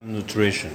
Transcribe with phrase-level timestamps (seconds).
[0.00, 0.72] Nutrition.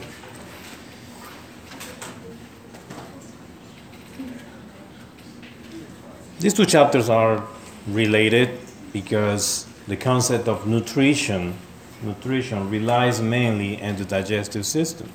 [6.41, 7.47] These two chapters are
[7.87, 8.59] related
[8.91, 11.57] because the concept of nutrition
[12.03, 15.09] nutrition relies mainly on the digestive system.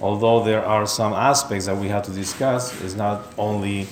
[0.00, 3.88] Although there are some aspects that we have to discuss, it's not only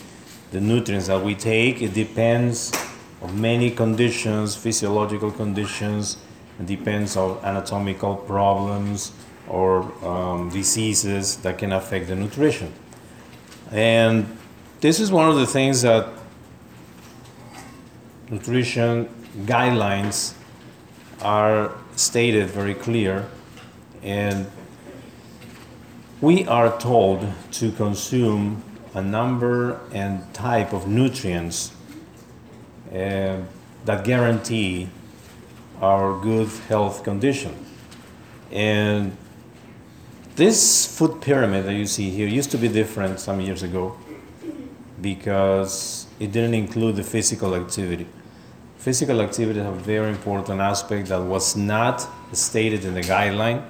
[0.52, 2.72] the nutrients that we take, it depends
[3.20, 6.16] on many conditions, physiological conditions,
[6.60, 9.10] it depends on anatomical problems
[9.48, 12.72] or um, diseases that can affect the nutrition.
[13.70, 14.36] And
[14.80, 16.08] this is one of the things that
[18.30, 19.08] nutrition
[19.44, 20.34] guidelines
[21.22, 23.28] are stated very clear
[24.02, 24.50] and
[26.20, 28.62] we are told to consume
[28.94, 31.72] a number and type of nutrients
[32.92, 33.36] uh,
[33.84, 34.88] that guarantee
[35.80, 37.54] our good health condition
[38.50, 39.16] and
[40.36, 43.96] this food pyramid that you see here used to be different some years ago
[45.00, 48.06] because it didn't include the physical activity.
[48.78, 53.62] Physical activity is a very important aspect that was not stated in the guideline.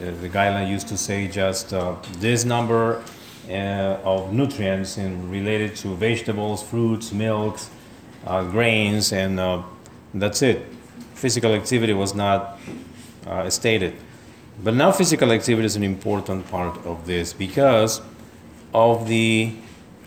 [0.00, 3.02] Uh, the guideline used to say just uh, this number
[3.48, 7.70] uh, of nutrients in related to vegetables, fruits, milks,
[8.26, 9.62] uh, grains, and uh,
[10.14, 10.66] that's it.
[11.14, 12.58] Physical activity was not
[13.26, 13.94] uh, stated.
[14.62, 18.02] But now physical activity is an important part of this because
[18.74, 19.54] of the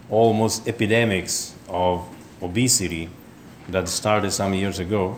[0.09, 2.07] almost epidemics of
[2.41, 3.09] obesity
[3.69, 5.17] that started some years ago.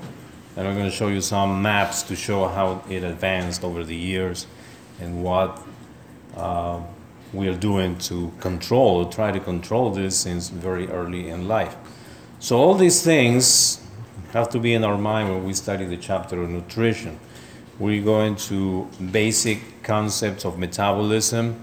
[0.56, 3.96] And I'm going to show you some maps to show how it advanced over the
[3.96, 4.48] years
[5.02, 5.62] and what
[6.38, 6.82] uh,
[7.34, 11.76] we are doing to control, try to control this since very early in life.
[12.40, 13.82] So all these things
[14.32, 17.20] have to be in our mind when we study the chapter of nutrition.
[17.78, 21.60] We're going to basic concepts of metabolism,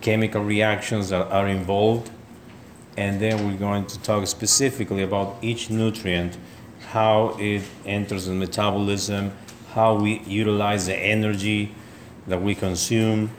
[0.00, 2.10] chemical reactions that are involved,
[2.96, 6.38] and then we're going to talk specifically about each nutrient,
[6.90, 9.32] how it enters in metabolism,
[9.72, 11.74] how we utilize the energy
[12.28, 13.30] that we consume,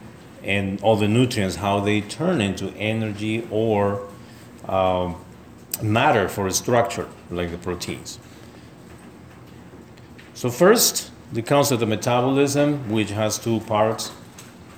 [0.44, 4.06] and all the nutrients, how they turn into energy or
[4.68, 5.14] uh,
[5.82, 8.20] matter for a structure, like the proteins.
[10.34, 14.12] So, first, the concept of metabolism, which has two parts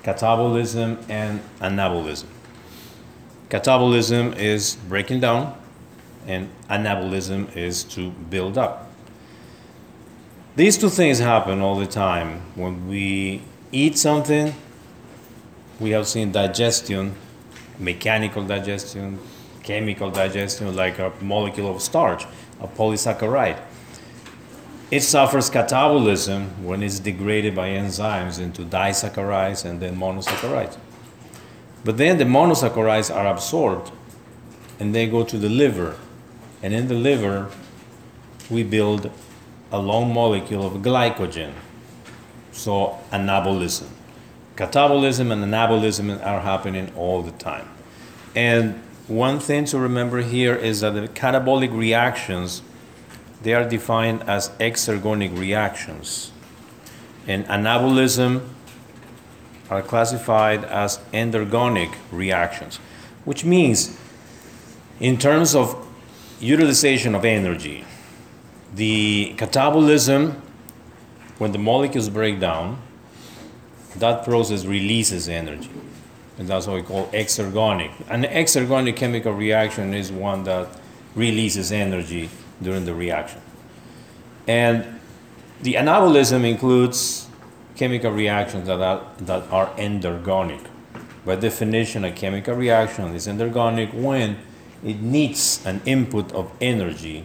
[0.02, 2.26] catabolism and anabolism.
[3.50, 5.54] Catabolism is breaking down,
[6.26, 8.90] and anabolism is to build up.
[10.56, 12.40] These two things happen all the time.
[12.54, 14.54] When we eat something,
[15.78, 17.14] we have seen digestion,
[17.78, 19.18] mechanical digestion,
[19.62, 22.24] chemical digestion, like a molecule of starch,
[22.60, 23.60] a polysaccharide.
[24.90, 30.78] It suffers catabolism when it's degraded by enzymes into disaccharides and then monosaccharides.
[31.84, 33.92] But then the monosaccharides are absorbed
[34.80, 35.96] and they go to the liver.
[36.62, 37.50] And in the liver,
[38.48, 39.10] we build
[39.70, 41.52] a long molecule of glycogen.
[42.52, 43.88] So, anabolism.
[44.56, 47.68] Catabolism and anabolism are happening all the time.
[48.34, 52.62] And one thing to remember here is that the catabolic reactions
[53.42, 56.32] they are defined as exergonic reactions.
[57.26, 58.46] And anabolism
[59.70, 62.76] are classified as endergonic reactions,
[63.24, 63.98] which means,
[64.98, 65.86] in terms of
[66.40, 67.84] utilization of energy,
[68.74, 70.34] the catabolism,
[71.38, 72.78] when the molecules break down,
[73.96, 75.70] that process releases energy.
[76.38, 77.90] And that's what we call exergonic.
[78.08, 80.68] An exergonic chemical reaction is one that
[81.14, 82.30] releases energy
[82.62, 83.40] during the reaction.
[84.46, 85.00] And
[85.62, 87.28] the anabolism includes
[87.76, 90.66] chemical reactions that are, that are endergonic.
[91.24, 94.38] By definition, a chemical reaction is endergonic when
[94.84, 97.24] it needs an input of energy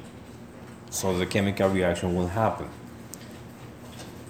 [0.93, 2.69] so the chemical reaction will happen.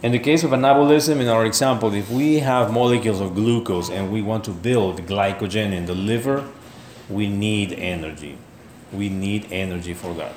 [0.01, 4.11] In the case of anabolism, in our example, if we have molecules of glucose and
[4.11, 6.49] we want to build glycogen in the liver,
[7.09, 8.37] we need energy.
[8.91, 10.33] We need energy for that.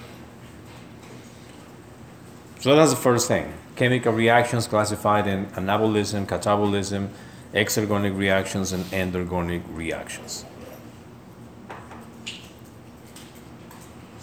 [2.66, 3.54] So that's the first thing.
[3.76, 7.10] Chemical reactions classified in anabolism, catabolism,
[7.54, 10.44] exergonic reactions, and endergonic reactions.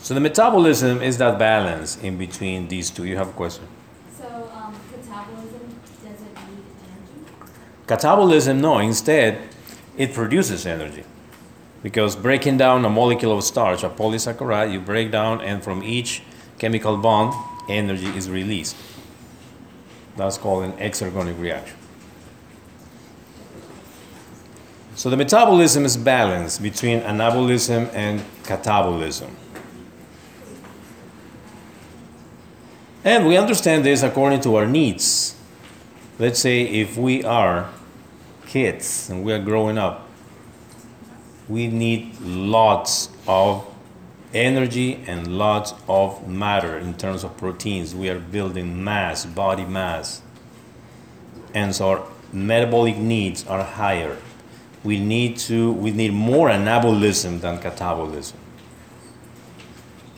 [0.02, 3.06] So the metabolism is that balance in between these two.
[3.06, 3.66] You have a question?
[4.20, 5.64] So, um, catabolism
[6.04, 7.48] doesn't need energy?
[7.88, 9.42] Catabolism, no, instead,
[9.96, 11.06] it produces energy.
[11.82, 16.24] Because breaking down a molecule of starch, a polysaccharide, you break down, and from each
[16.60, 17.34] chemical bond,
[17.70, 18.76] energy is released.
[20.16, 21.78] That's called an exergonic reaction.
[24.96, 29.32] So the metabolism is balanced between anabolism and catabolism.
[33.04, 35.36] And we understand this according to our needs.
[36.20, 37.70] Let's say if we are
[38.46, 40.08] kids and we are growing up,
[41.50, 43.68] we need lots of
[44.34, 47.94] energy and lots of matter in terms of proteins.
[47.94, 50.22] We are building mass, body mass.
[51.54, 54.18] And so our metabolic needs are higher.
[54.84, 58.34] We need to we need more anabolism than catabolism.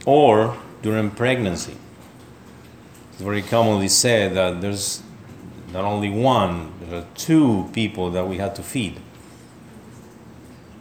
[0.06, 1.76] Or during pregnancy.
[3.12, 5.02] It's very commonly said that there's
[5.72, 9.00] not only one, there are two people that we had to feed.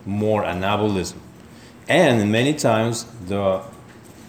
[0.04, 1.23] More anabolism.
[1.88, 3.62] And many times the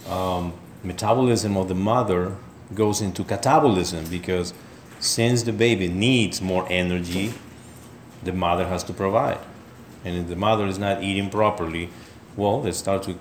[0.10, 0.54] um,
[0.84, 2.36] metabolism of the mother
[2.74, 4.54] goes into catabolism because
[5.00, 7.34] since the baby needs more energy,
[8.24, 9.40] the mother has to provide.
[10.04, 11.90] And if the mother is not eating properly,
[12.36, 13.18] well, they start with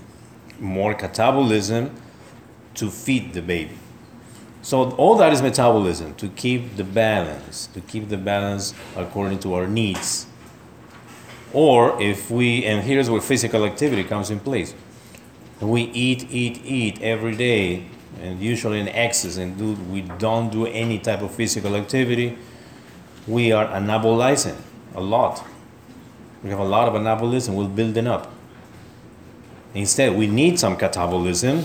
[0.58, 1.90] more catabolism
[2.74, 3.78] to feed the baby.
[4.62, 9.54] So all that is metabolism to keep the balance, to keep the balance according to
[9.54, 10.26] our needs.
[11.54, 14.74] Or if we, and here's where physical activity comes in place.
[15.60, 17.86] We eat, eat, eat every day,
[18.20, 22.36] and usually in excess, and do, we don't do any type of physical activity,
[23.28, 24.56] we are anabolizing
[24.96, 25.44] a lot.
[26.42, 28.32] We have a lot of anabolism, we're building up.
[29.74, 31.64] Instead, we need some catabolism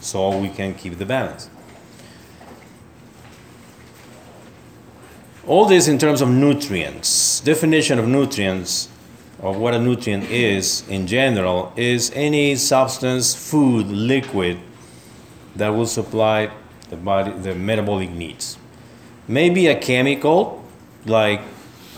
[0.00, 1.48] so we can keep the balance.
[5.44, 7.40] All this in terms of nutrients.
[7.40, 8.88] Definition of nutrients,
[9.40, 14.60] of what a nutrient is in general, is any substance, food, liquid
[15.56, 16.48] that will supply
[16.90, 18.56] the body the metabolic needs.
[19.26, 20.64] Maybe a chemical
[21.06, 21.40] like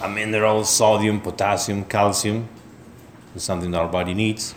[0.01, 2.49] a mineral, sodium, potassium, calcium,
[3.37, 4.55] something that our body needs.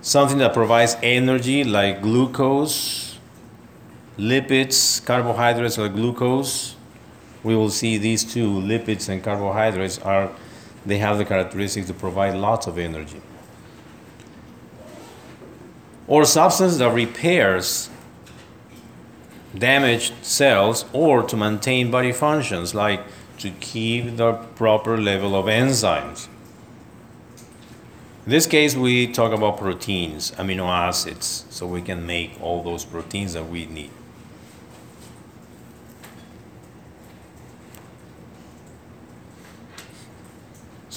[0.00, 3.18] Something that provides energy like glucose,
[4.16, 6.76] lipids, carbohydrates like glucose,
[7.42, 10.30] we will see these two lipids and carbohydrates are
[10.84, 13.20] they have the characteristics to provide lots of energy.
[16.06, 17.90] Or substance that repairs
[19.56, 23.02] damaged cells or to maintain body functions like
[23.38, 26.28] to keep the proper level of enzymes.
[28.24, 32.84] In this case we talk about proteins amino acids so we can make all those
[32.84, 33.90] proteins that we need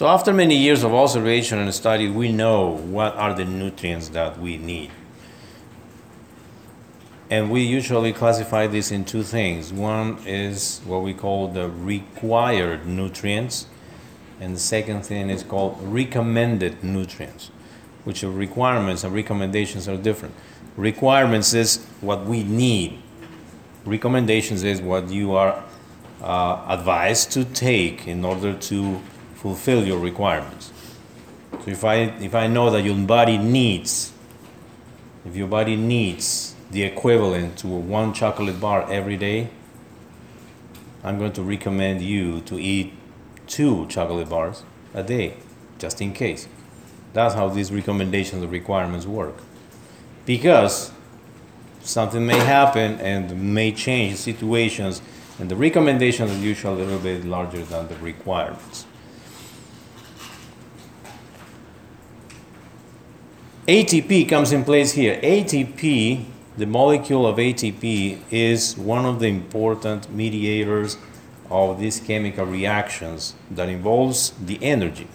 [0.01, 4.39] So after many years of observation and study, we know what are the nutrients that
[4.39, 4.89] we need.
[7.29, 9.71] And we usually classify this in two things.
[9.71, 13.67] One is what we call the required nutrients,
[14.39, 17.51] and the second thing is called recommended nutrients,
[18.03, 20.33] which are requirements and recommendations are different.
[20.77, 22.99] Requirements is what we need.
[23.85, 25.63] Recommendations is what you are
[26.23, 28.99] uh, advised to take in order to
[29.41, 30.71] fulfill your requirements.
[31.63, 31.95] So if I
[32.29, 34.13] if I know that your body needs
[35.25, 39.49] if your body needs the equivalent to one chocolate bar every day,
[41.03, 42.93] I'm going to recommend you to eat
[43.47, 45.37] two chocolate bars a day,
[45.77, 46.47] just in case.
[47.13, 49.35] That's how these recommendations and requirements work.
[50.25, 50.91] Because
[51.81, 55.01] something may happen and may change situations,
[55.39, 58.85] and the recommendations are usually a little bit larger than the requirements.
[63.67, 65.19] ATP comes in place here.
[65.21, 66.25] ATP,
[66.57, 70.97] the molecule of ATP, is one of the important mediators
[71.51, 75.07] of these chemical reactions that involves the energy.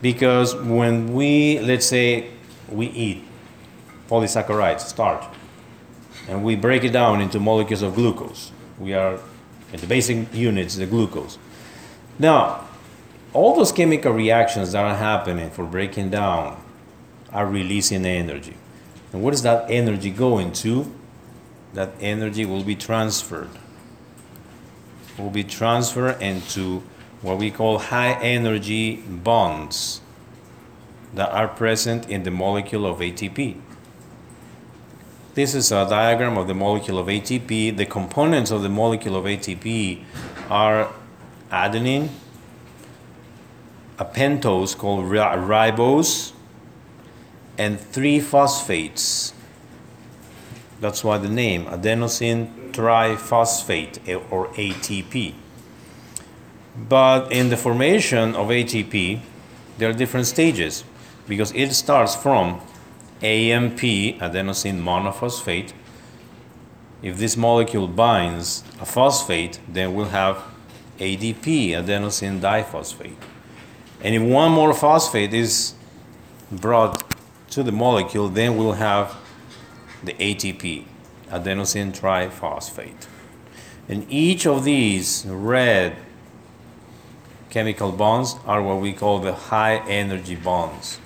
[0.00, 2.30] Because when we, let's say,
[2.68, 3.24] we eat
[4.08, 5.24] polysaccharides, starch,
[6.28, 9.18] and we break it down into molecules of glucose, we are
[9.72, 11.38] in the basic units, the glucose.
[12.16, 12.68] Now,
[13.32, 16.60] all those chemical reactions that are happening for breaking down
[17.34, 18.56] are releasing energy.
[19.12, 20.90] And what is that energy going to?
[21.74, 23.50] That energy will be transferred.
[25.18, 26.82] Will be transferred into
[27.20, 30.00] what we call high energy bonds
[31.14, 33.60] that are present in the molecule of ATP.
[35.34, 37.76] This is a diagram of the molecule of ATP.
[37.76, 40.04] The components of the molecule of ATP
[40.48, 40.92] are
[41.50, 42.08] adenine,
[43.98, 46.33] a pentose called ribose,
[47.58, 49.32] and three phosphates.
[50.80, 53.98] That's why the name adenosine triphosphate
[54.30, 55.34] or ATP.
[56.76, 59.20] But in the formation of ATP,
[59.78, 60.84] there are different stages
[61.26, 62.60] because it starts from
[63.22, 65.72] AMP, adenosine monophosphate.
[67.02, 70.42] If this molecule binds a phosphate, then we'll have
[70.98, 73.16] ADP, adenosine diphosphate.
[74.02, 75.74] And if one more phosphate is
[76.50, 77.03] brought
[77.54, 79.14] to the molecule, then we'll have
[80.02, 80.84] the ATP,
[81.28, 83.06] adenosine triphosphate.
[83.88, 85.96] And each of these red
[87.50, 90.98] chemical bonds are what we call the high energy bonds.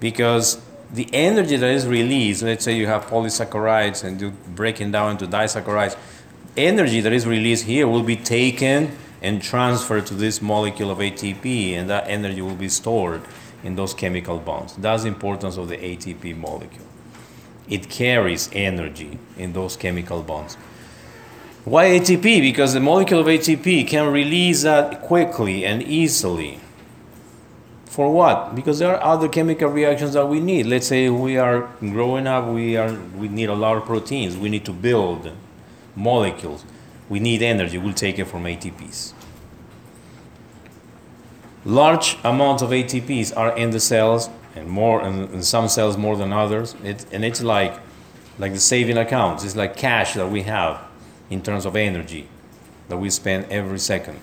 [0.00, 0.60] Because
[0.92, 5.26] the energy that is released, let's say you have polysaccharides and you're breaking down into
[5.26, 5.96] disaccharides,
[6.58, 11.72] energy that is released here will be taken and transferred to this molecule of ATP,
[11.72, 13.22] and that energy will be stored
[13.62, 14.76] in those chemical bonds.
[14.76, 16.86] That's the importance of the ATP molecule.
[17.68, 20.56] It carries energy in those chemical bonds.
[21.64, 22.40] Why ATP?
[22.40, 26.58] Because the molecule of ATP can release that quickly and easily.
[27.84, 28.54] For what?
[28.54, 30.66] Because there are other chemical reactions that we need.
[30.66, 34.36] Let's say we are growing up, we are we need a lot of proteins.
[34.36, 35.30] We need to build
[35.94, 36.64] molecules.
[37.08, 37.78] We need energy.
[37.78, 39.12] We'll take it from ATPs.
[41.64, 46.32] Large amounts of ATPs are in the cells, and more in, some cells more than
[46.32, 46.74] others.
[46.82, 47.78] It, and it's like
[48.38, 49.44] like the saving accounts.
[49.44, 50.80] It's like cash that we have
[51.28, 52.26] in terms of energy
[52.88, 54.18] that we spend every second.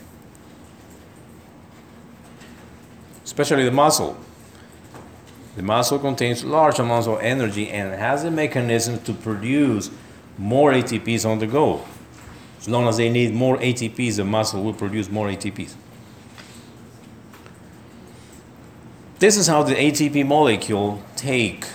[3.24, 4.18] Especially the muscle.
[5.56, 9.92] The muscle contains large amounts of energy and has a mechanism to produce
[10.38, 11.84] more ATPs on the go.
[12.60, 15.76] As long as they need more ATPs, the muscle will produce more ATPs.
[19.20, 21.66] This is how the ATP molecule take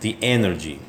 [0.00, 0.80] the energy.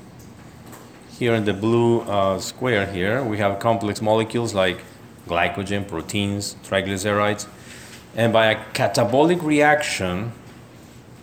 [1.17, 4.83] Here in the blue uh, square here, we have complex molecules like
[5.25, 7.47] glycogen, proteins, triglycerides.
[8.13, 10.33] And by a catabolic reaction,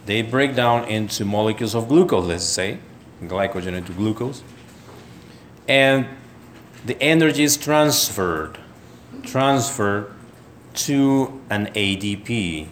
[0.07, 2.79] they break down into molecules of glucose, let's say,
[3.25, 4.43] glycogen into glucose.
[5.69, 6.07] And
[6.87, 8.57] the energy is transferred,
[9.23, 10.15] transferred
[10.77, 12.69] to an ADP.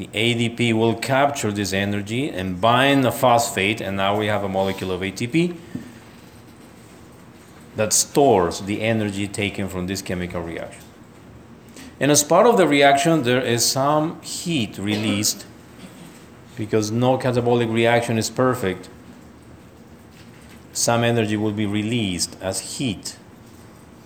[0.00, 4.48] The ADP will capture this energy and bind the phosphate, and now we have a
[4.48, 5.54] molecule of ATP
[7.76, 10.82] that stores the energy taken from this chemical reaction.
[12.00, 15.44] And as part of the reaction, there is some heat released
[16.56, 18.88] because no catabolic reaction is perfect.
[20.72, 23.18] Some energy will be released as heat.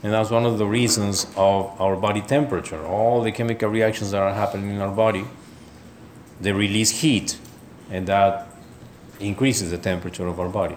[0.03, 2.85] And that's one of the reasons of our body temperature.
[2.85, 5.25] All the chemical reactions that are happening in our body,
[6.41, 7.39] they release heat,
[7.91, 8.49] and that
[9.21, 10.77] increases the temperature of our body,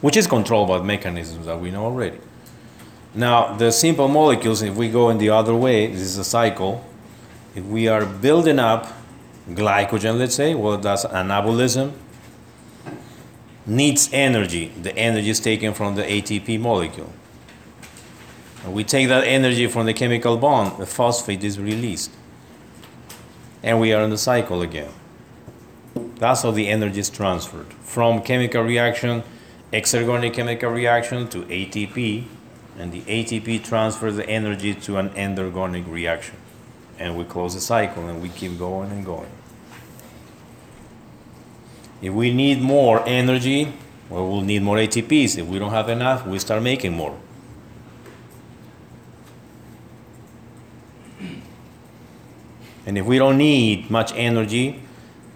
[0.00, 2.18] which is controlled by mechanisms that we know already.
[3.14, 6.84] Now, the simple molecules, if we go in the other way, this is a cycle.
[7.54, 8.90] If we are building up
[9.50, 11.92] glycogen, let's say, well, that's anabolism,
[13.66, 14.68] needs energy.
[14.80, 17.12] The energy is taken from the ATP molecule.
[18.64, 22.12] And we take that energy from the chemical bond, the phosphate is released.
[23.62, 24.90] And we are in the cycle again.
[26.16, 29.22] That's how the energy is transferred from chemical reaction,
[29.72, 32.24] exergonic chemical reaction to ATP,
[32.78, 36.36] and the ATP transfers the energy to an endergonic reaction.
[36.98, 39.30] And we close the cycle and we keep going and going.
[42.00, 43.72] If we need more energy,
[44.10, 45.38] well, we'll need more ATPs.
[45.38, 47.16] If we don't have enough, we start making more.
[52.86, 54.82] And if we don't need much energy,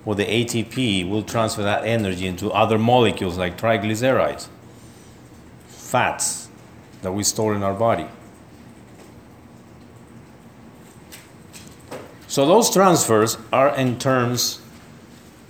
[0.05, 4.49] well, the ATP will transfer that energy into other molecules like triglycerides,
[5.67, 6.49] fats
[7.03, 8.07] that we store in our body.
[12.29, 14.61] So those transfers are in terms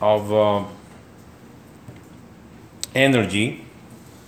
[0.00, 0.64] of uh,
[2.94, 3.64] energy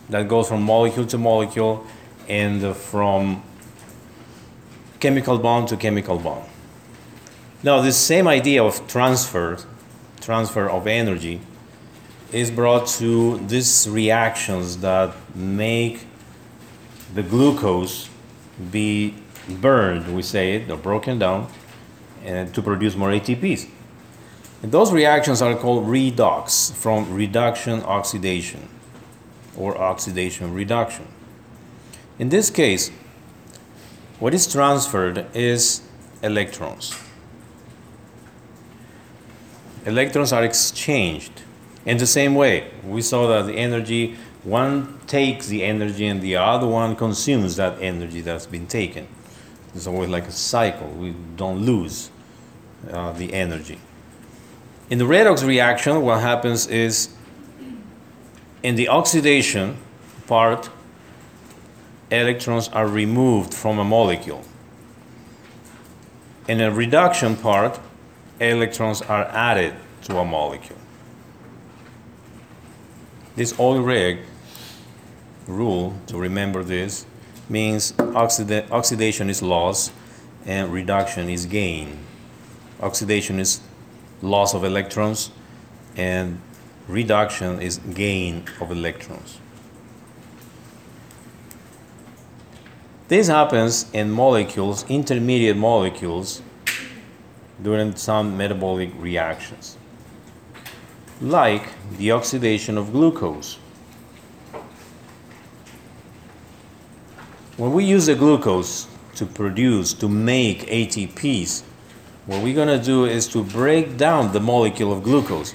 [0.09, 1.87] that goes from molecule to molecule
[2.29, 3.43] and from
[5.01, 6.45] chemical bond to chemical bond.
[7.61, 9.59] Now, this same idea of transfer,
[10.21, 11.41] transfer of energy,
[12.31, 16.07] is brought to these reactions that make
[17.15, 18.11] the glucose
[18.71, 19.15] be
[19.49, 21.49] burned, we say it, or broken down,
[22.25, 23.69] and to produce more ATPs.
[24.63, 28.69] And those reactions are called redox, from reduction oxidation,
[29.57, 31.09] or oxidation reduction.
[32.21, 32.91] In this case,
[34.21, 35.83] what is transferred is
[36.23, 37.08] electrons.
[39.87, 41.43] Electrons are exchanged.
[41.85, 46.37] In the same way, we saw that the energy, one takes the energy and the
[46.37, 49.09] other one consumes that energy that's been taken.
[49.75, 50.89] It's always like a cycle.
[50.89, 52.11] We don't lose
[52.91, 53.79] uh, the energy.
[54.91, 57.15] In the redox reaction, what happens is
[58.63, 59.77] in the oxidation
[60.27, 60.71] part,
[62.11, 64.43] electrons are removed from a molecule.
[66.49, 67.79] In a reduction part,
[68.41, 70.79] electrons are added to a molecule.
[73.37, 74.21] This oil rig
[75.47, 77.07] rule, to remember this,
[77.49, 79.91] means oxida- oxidation is loss
[80.45, 81.99] and reduction is gain.
[82.81, 83.61] Oxidation is
[84.23, 85.31] loss of electrons
[85.97, 86.41] and
[86.87, 89.39] reduction is gain of electrons.
[93.09, 96.43] This happens in molecules, intermediate molecules,
[97.63, 99.77] during some metabolic reactions,
[101.21, 103.59] like the oxidation of glucose.
[107.57, 108.87] When we use the glucose
[109.17, 111.63] to produce, to make ATPs,
[112.27, 115.55] what we're going to do is to break down the molecule of glucose.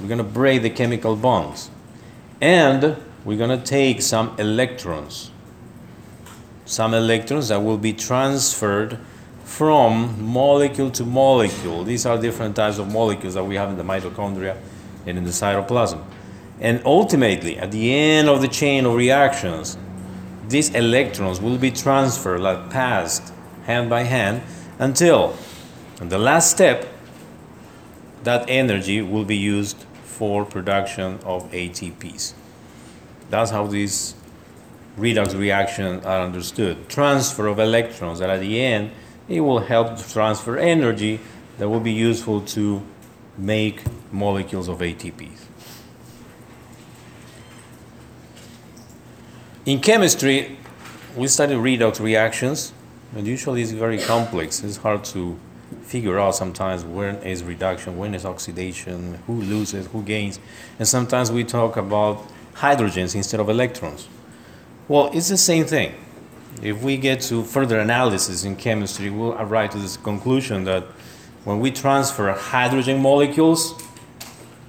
[0.00, 1.70] We're going to break the chemical bonds.
[2.40, 5.30] And we're going to take some electrons.
[6.66, 8.98] Some electrons that will be transferred
[9.44, 11.84] from molecule to molecule.
[11.84, 14.56] These are different types of molecules that we have in the mitochondria
[15.06, 16.02] and in the cytoplasm.
[16.60, 19.76] And ultimately, at the end of the chain of reactions,
[20.48, 23.32] these electrons will be transferred, like passed
[23.64, 24.42] hand by hand,
[24.78, 25.36] until
[26.00, 26.88] in the last step,
[28.24, 32.32] that energy will be used for production of ATPs.
[33.30, 34.14] That's how these
[34.98, 36.88] redox reactions are understood.
[36.88, 38.92] Transfer of electrons, that at the end,
[39.28, 41.20] it will help to transfer energy
[41.58, 42.82] that will be useful to
[43.38, 45.40] make molecules of ATPs.
[49.66, 50.58] In chemistry,
[51.16, 52.72] we study redox reactions,
[53.16, 54.62] and usually it's very complex.
[54.62, 55.38] It's hard to
[55.82, 60.38] figure out sometimes when is reduction, when is oxidation, who loses, who gains,
[60.78, 62.22] and sometimes we talk about
[62.54, 64.08] hydrogens instead of electrons.
[64.86, 65.94] Well, it's the same thing.
[66.62, 70.84] If we get to further analysis in chemistry, we'll arrive to this conclusion that
[71.44, 73.74] when we transfer hydrogen molecules,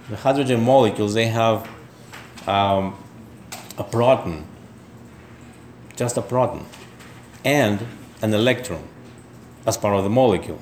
[0.09, 1.69] the hydrogen molecules they have
[2.47, 2.95] um,
[3.77, 4.45] a proton
[5.95, 6.65] just a proton,
[7.43, 7.85] and
[8.21, 8.83] an electron
[9.65, 10.59] as part of the molecule.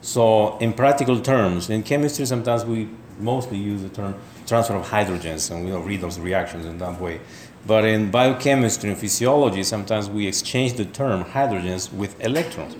[0.00, 2.88] So, in practical terms, in chemistry, sometimes we
[3.18, 4.14] mostly use the term
[4.46, 7.20] transfer of hydrogens, and we don't read those reactions in that way.
[7.66, 12.76] But in biochemistry and physiology, sometimes we exchange the term hydrogens with electrons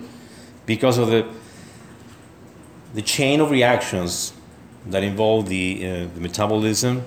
[0.65, 1.25] because of the,
[2.93, 4.33] the chain of reactions
[4.87, 7.03] that involve the, uh, the metabolism.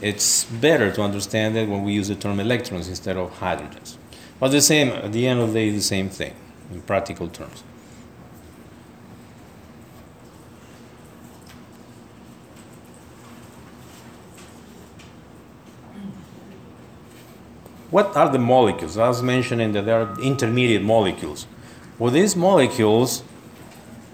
[0.00, 3.96] It's better to understand it when we use the term electrons instead of hydrogens.
[4.40, 6.34] But the same, at the end of the day, the same thing
[6.72, 7.62] in practical terms.
[17.92, 18.96] What are the molecules?
[18.96, 21.46] I was mentioning that there are intermediate molecules.
[21.98, 23.22] Well, these molecules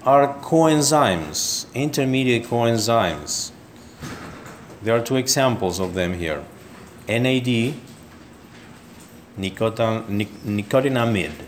[0.05, 3.53] are coenzymes, intermediate coenzymes.
[4.83, 6.45] There are two examples of them here
[7.07, 7.75] NAD,
[9.38, 11.45] nicotinamide,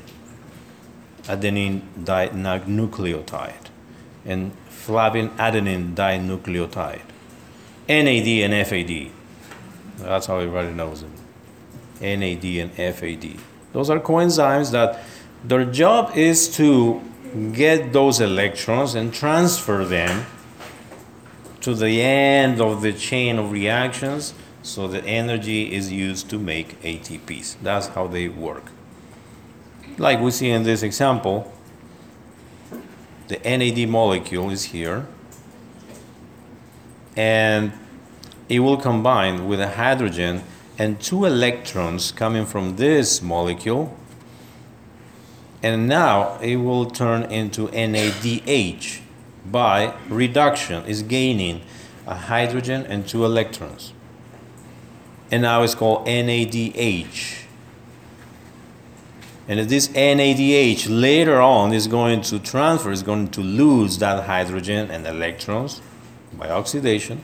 [1.25, 3.66] adenine dinucleotide,
[4.25, 7.03] and flavin adenine dinucleotide.
[7.88, 9.11] NAD and FAD.
[9.99, 11.11] That's how everybody knows them.
[12.01, 13.37] NAD and FAD.
[13.73, 15.03] Those are coenzymes that
[15.45, 17.01] their job is to
[17.53, 20.27] get those electrons and transfer them
[21.61, 26.81] to the end of the chain of reactions so the energy is used to make
[26.83, 27.57] ATPs.
[27.63, 28.71] That's how they work.
[29.97, 31.53] Like we see in this example,
[33.29, 35.07] the NAD molecule is here
[37.17, 37.73] and
[38.49, 40.43] it will combine with a hydrogen
[40.81, 43.95] and two electrons coming from this molecule.
[45.62, 49.01] And now it will turn into NADH
[49.45, 50.87] by reduction.
[50.87, 51.61] Is gaining
[52.07, 53.93] a hydrogen and two electrons.
[55.31, 57.40] And now it's called NADH
[59.51, 64.88] and this NADH later on is going to transfer is going to lose that hydrogen
[64.93, 65.83] and electrons
[66.38, 67.21] by oxidation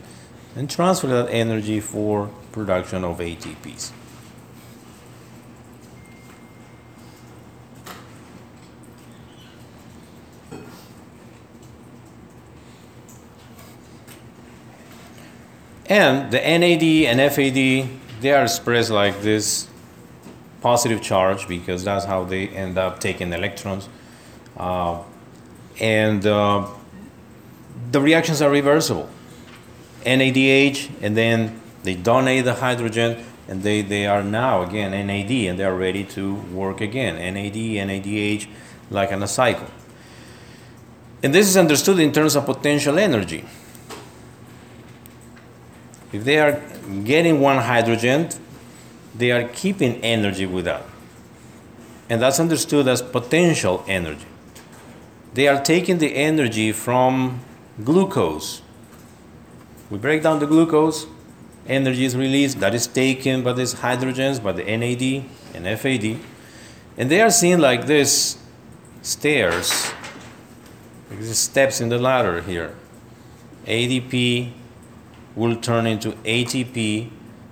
[0.53, 3.91] and transfer that energy for production of ATPs
[15.89, 19.67] And the NAD and FAD, they are expressed like this
[20.59, 23.87] positive charge because that's how they end up taking electrons.
[24.57, 25.01] Uh,
[25.79, 26.67] and uh,
[27.91, 29.07] the reactions are reversible.
[30.03, 35.57] NADH, and then they donate the hydrogen, and they, they are now again NAD, and
[35.57, 37.15] they are ready to work again.
[37.15, 38.47] NAD, NADH,
[38.91, 39.67] like in a cycle.
[41.23, 43.45] And this is understood in terms of potential energy.
[46.11, 46.61] If they are
[47.05, 48.29] getting one hydrogen,
[49.15, 50.83] they are keeping energy with that.
[52.09, 54.27] And that's understood as potential energy.
[55.33, 57.39] They are taking the energy from
[57.81, 58.61] glucose.
[59.89, 61.07] We break down the glucose,
[61.67, 66.19] energy is released, that is taken by these hydrogens, by the NAD and FAD.
[66.97, 68.37] And they are seen like this
[69.01, 69.91] stairs,
[71.09, 72.75] like these steps in the ladder here.
[73.65, 74.51] ADP
[75.35, 77.09] will turn into ATP,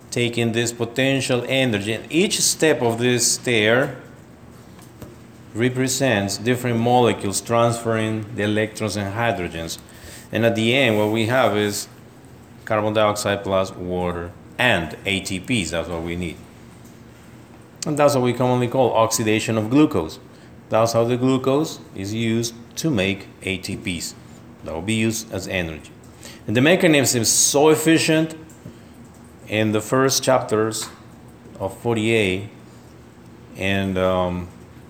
[0.09, 1.93] taking this potential energy.
[1.93, 4.01] And each step of this stair
[5.53, 9.77] represents different molecules transferring the electrons and hydrogens.
[10.31, 11.87] And at the end, what we have is
[12.65, 15.69] carbon dioxide plus water and ATPs.
[15.69, 16.37] That's what we need.
[17.85, 20.19] And that's what we commonly call oxidation of glucose.
[20.69, 24.15] That's how the glucose is used to make ATPs.
[24.63, 25.91] That will be used as energy.
[26.47, 28.35] And the mechanism is so efficient
[29.47, 30.89] in the first chapters
[31.59, 32.49] of 40A
[33.57, 34.47] and um,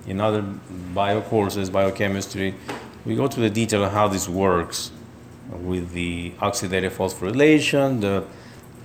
[0.07, 2.55] in other bio courses, biochemistry,
[3.05, 4.91] we go to the detail of how this works
[5.62, 8.24] with the oxidative phosphorylation, the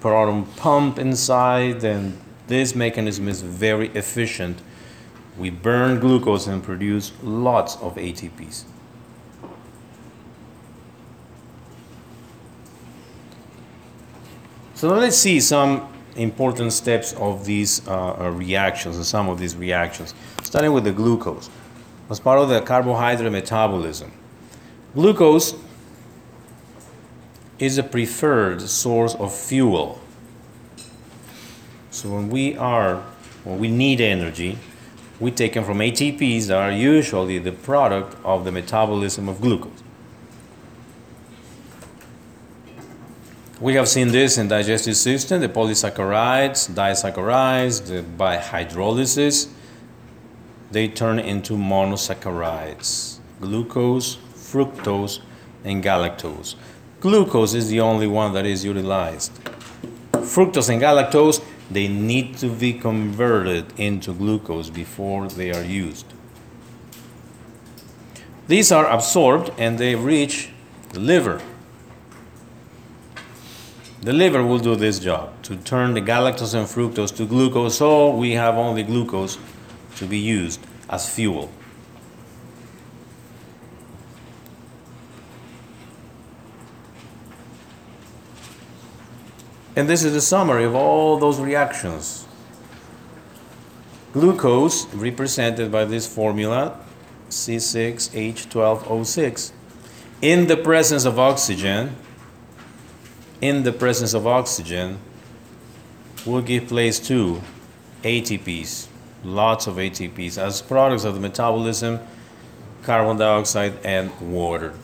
[0.00, 4.60] proton pump inside, and this mechanism is very efficient.
[5.38, 8.64] We burn glucose and produce lots of ATPs.
[14.74, 19.38] So now let's see some important steps of these uh, uh, reactions and some of
[19.38, 20.14] these reactions.
[20.42, 21.50] Starting with the glucose.
[22.08, 24.10] As part of the carbohydrate metabolism,
[24.94, 25.54] glucose
[27.60, 30.00] is a preferred source of fuel.
[31.90, 33.04] So when we are
[33.44, 34.58] when we need energy,
[35.18, 39.82] we take them from ATPs that are usually the product of the metabolism of glucose.
[43.60, 49.50] We have seen this in digestive system, the polysaccharides, disaccharides, the, by hydrolysis,
[50.70, 55.20] they turn into monosaccharides, glucose, fructose,
[55.64, 56.54] and galactose.
[57.00, 59.32] Glucose is the only one that is utilized.
[60.12, 66.04] Fructose and galactose, they need to be converted into glucose before they are used.
[68.48, 70.50] These are absorbed and they reach
[70.90, 71.40] the liver.
[74.02, 78.10] The liver will do this job to turn the galactose and fructose to glucose, so
[78.10, 79.38] we have only glucose
[79.96, 80.60] to be used
[80.90, 81.50] as fuel.
[89.76, 92.26] And this is the summary of all those reactions.
[94.12, 96.76] Glucose, represented by this formula,
[97.28, 99.52] C6H12O6,
[100.20, 101.94] in the presence of oxygen,
[103.40, 104.98] in the presence of oxygen,
[106.26, 107.40] will give place to
[108.02, 108.88] ATPs,
[109.22, 112.00] lots of ATPs, as products of the metabolism,
[112.82, 114.74] carbon dioxide, and water.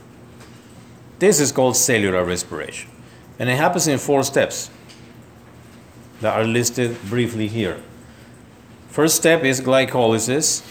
[1.18, 2.88] This is called cellular respiration,
[3.40, 4.70] and it happens in four steps
[6.20, 7.80] that are listed briefly here.
[8.88, 10.62] First step is glycolysis,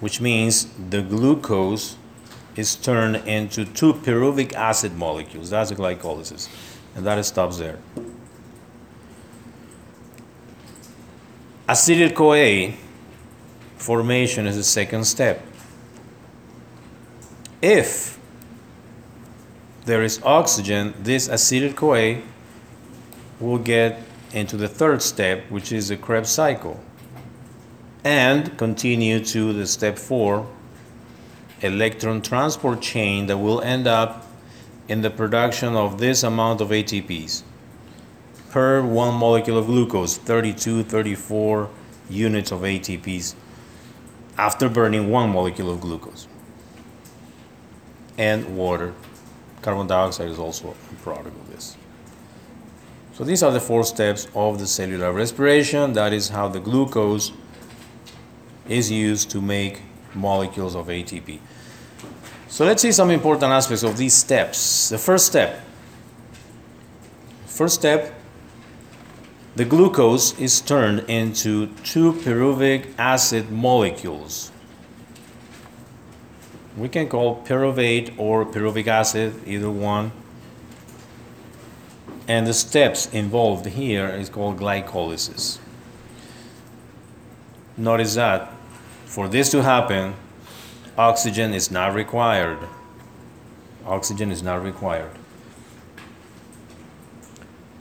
[0.00, 1.96] which means the glucose
[2.54, 5.50] is turned into two pyruvic acid molecules.
[5.50, 6.48] That's glycolysis,
[6.94, 7.78] and that stops there.
[11.68, 12.76] Acetyl CoA
[13.76, 15.44] formation is the second step.
[17.60, 18.18] If
[19.84, 22.22] there is oxygen, this acetyl CoA
[23.40, 24.00] will get
[24.32, 26.80] into the third step, which is the Krebs cycle,
[28.04, 30.46] and continue to the step four
[31.60, 34.26] electron transport chain that will end up
[34.88, 37.42] in the production of this amount of ATPs
[38.50, 41.68] per one molecule of glucose 32 34
[42.08, 43.34] units of ATPs
[44.38, 46.28] after burning one molecule of glucose.
[48.18, 48.94] And water.
[49.62, 51.76] Carbon dioxide is also a product of this
[53.16, 55.94] so these are the four steps of the cellular respiration.
[55.94, 57.32] That is how the glucose
[58.68, 59.80] is used to make
[60.12, 61.38] molecules of ATP.
[62.48, 64.90] So let's see some important aspects of these steps.
[64.90, 65.64] The first step.
[67.46, 68.12] First step
[69.54, 74.52] the glucose is turned into two pyruvic acid molecules.
[76.76, 80.12] We can call pyruvate or pyruvic acid, either one.
[82.28, 85.58] And the steps involved here is called glycolysis.
[87.76, 88.52] Notice that
[89.04, 90.14] for this to happen,
[90.98, 92.58] oxygen is not required.
[93.86, 95.10] Oxygen is not required.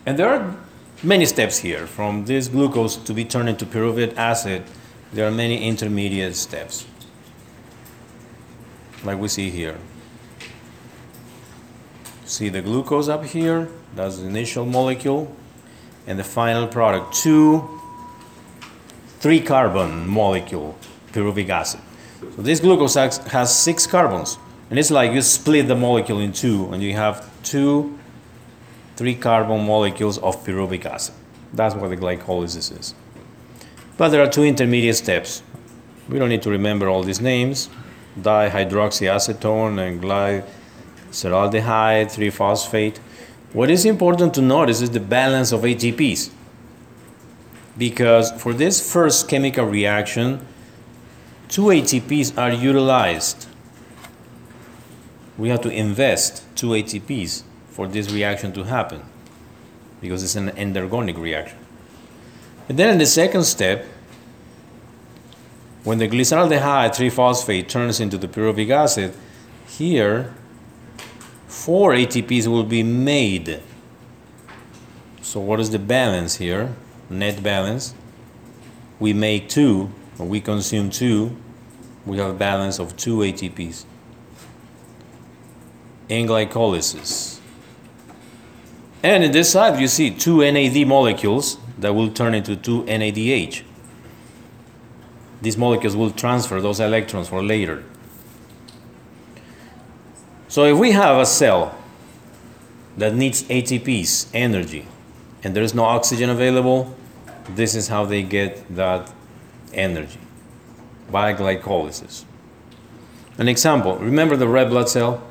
[0.05, 0.55] And there are
[1.01, 1.87] many steps here.
[1.87, 4.63] From this glucose to be turned into pyruvate acid,
[5.11, 6.85] there are many intermediate steps,
[9.03, 9.77] like we see here.
[12.25, 15.33] See the glucose up here, that's the initial molecule,
[16.07, 17.69] and the final product, two
[19.19, 20.77] three carbon molecule,
[21.11, 21.79] pyruvic acid.
[22.35, 24.37] So this glucose has, six carbons,
[24.69, 27.97] and it's like you split the molecule in two, and you have two
[28.95, 31.15] three carbon molecules of pyruvic acid.
[31.53, 32.95] That's what the glycolysis is.
[33.97, 35.41] But there are two intermediate steps.
[36.09, 37.69] We don't need to remember all these names
[38.19, 42.99] dihydroxyacetone and glyceraldehyde 3 phosphate.
[43.55, 46.29] What is important to notice is the balance of ATPs.
[47.77, 50.45] Because for this first chemical reaction,
[51.47, 53.47] two ATPs are utilized.
[55.37, 59.03] We have to invest two ATPs for this reaction to happen
[60.01, 61.57] because it's an endergonic reaction.
[62.67, 63.85] And then in the second step,
[65.85, 69.13] when the glyceraldehyde 3-phosphate turns into the pyruvic acid,
[69.65, 70.33] here
[71.55, 73.61] four ATPs will be made.
[75.21, 76.75] So what is the balance here?
[77.09, 77.95] Net balance.
[78.99, 79.89] We make two,
[80.19, 81.35] or we consume two,
[82.05, 83.85] we have a balance of two ATPs.
[86.09, 87.39] In glycolysis.
[89.01, 93.63] And in this side, you see two NAD molecules that will turn into two NADH.
[95.41, 97.83] These molecules will transfer those electrons for later.
[100.55, 101.75] So if we have a cell
[102.95, 104.87] that needs ATPs, energy,
[105.43, 106.95] and there is no oxygen available,
[107.49, 109.11] this is how they get that
[109.73, 110.21] energy
[111.11, 112.23] by glycolysis.
[113.37, 115.21] An example remember the red blood cell?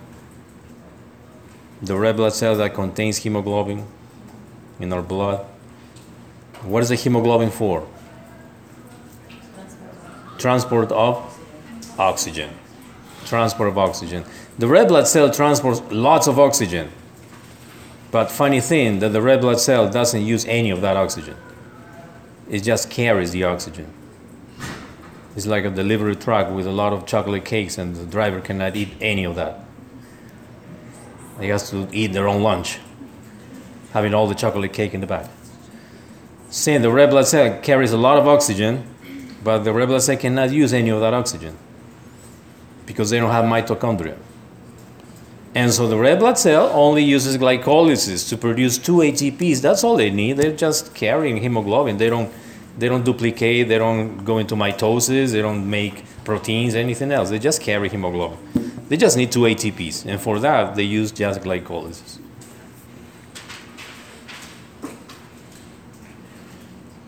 [1.81, 3.87] The red blood cell that contains hemoglobin
[4.79, 5.47] in our blood.
[6.65, 7.89] What is the hemoglobin for?
[10.37, 11.17] Transport of
[11.99, 12.51] oxygen.
[13.25, 14.25] Transport of oxygen.
[14.59, 16.91] The red blood cell transports lots of oxygen.
[18.11, 21.37] But funny thing that the red blood cell doesn't use any of that oxygen.
[22.49, 23.93] It just carries the oxygen.
[25.35, 28.77] It's like a delivery truck with a lot of chocolate cakes and the driver cannot
[28.77, 29.61] eat any of that.
[31.41, 32.79] He has to eat their own lunch,
[33.93, 35.29] having all the chocolate cake in the back.
[36.51, 38.87] Saying the red blood cell carries a lot of oxygen,
[39.43, 41.59] but the red blood cell cannot use any of that oxygen
[42.87, 44.16] because they don't have mitochondria.
[45.55, 49.61] And so the red blood cell only uses glycolysis to produce two ATPs.
[49.61, 50.37] That's all they need.
[50.37, 51.97] They're just carrying hemoglobin.
[51.97, 52.33] They don't,
[52.77, 53.68] they don't duplicate.
[53.68, 55.31] They don't go into mitosis.
[55.31, 57.31] They don't make proteins, anything else.
[57.31, 58.38] They just carry hemoglobin.
[58.88, 62.18] They just need two ATPs, and for that they use just glycolysis.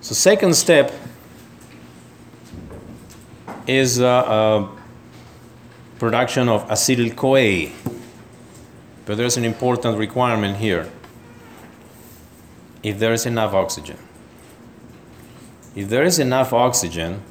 [0.00, 0.92] So second step
[3.66, 4.68] is uh, uh,
[5.98, 7.72] production of acetyl CoA.
[9.04, 10.90] But there's an important requirement here.
[12.82, 13.98] If there is enough oxygen.
[15.74, 17.22] If there is enough oxygen,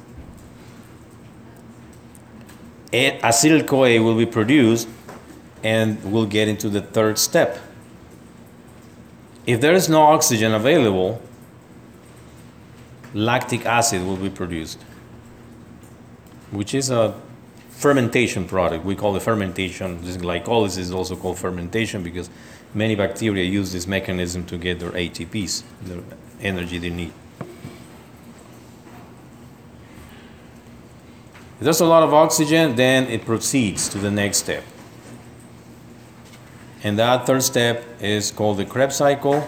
[2.92, 4.88] acetyl CoA will be produced
[5.62, 7.58] and we'll get into the third step.
[9.46, 11.20] If there is no oxygen available,
[13.14, 14.80] lactic acid will be produced,
[16.50, 17.14] which is a
[17.76, 18.84] fermentation product.
[18.84, 20.02] We call it fermentation.
[20.02, 22.30] This glycolysis is also called fermentation because
[22.72, 26.02] many bacteria use this mechanism to get their ATPs, the
[26.40, 27.12] energy they need.
[31.58, 34.64] If there's a lot of oxygen, then it proceeds to the next step.
[36.82, 39.46] And that third step is called the Krebs cycle,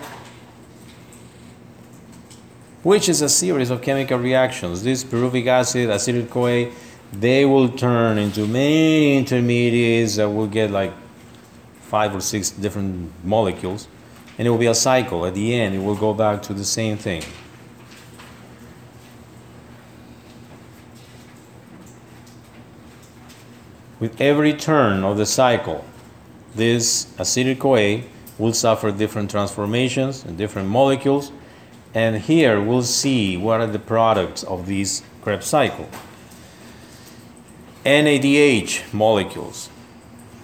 [2.82, 4.82] which is a series of chemical reactions.
[4.82, 6.70] This pyruvic acid, acetyl CoA,
[7.12, 10.92] they will turn into many intermediates that will get like
[11.80, 13.88] five or six different molecules,
[14.36, 15.24] and it will be a cycle.
[15.24, 17.22] At the end, it will go back to the same thing.
[24.00, 25.84] With every turn of the cycle,
[26.54, 28.02] this acetyl CoA
[28.38, 31.32] will suffer different transformations and different molecules,
[31.94, 35.88] And here we'll see what are the products of this Krebs cycle.
[37.84, 39.68] NADH molecules.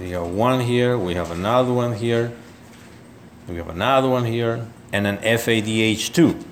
[0.00, 2.32] We have one here, we have another one here,
[3.48, 6.44] we have another one here, and an FADH2.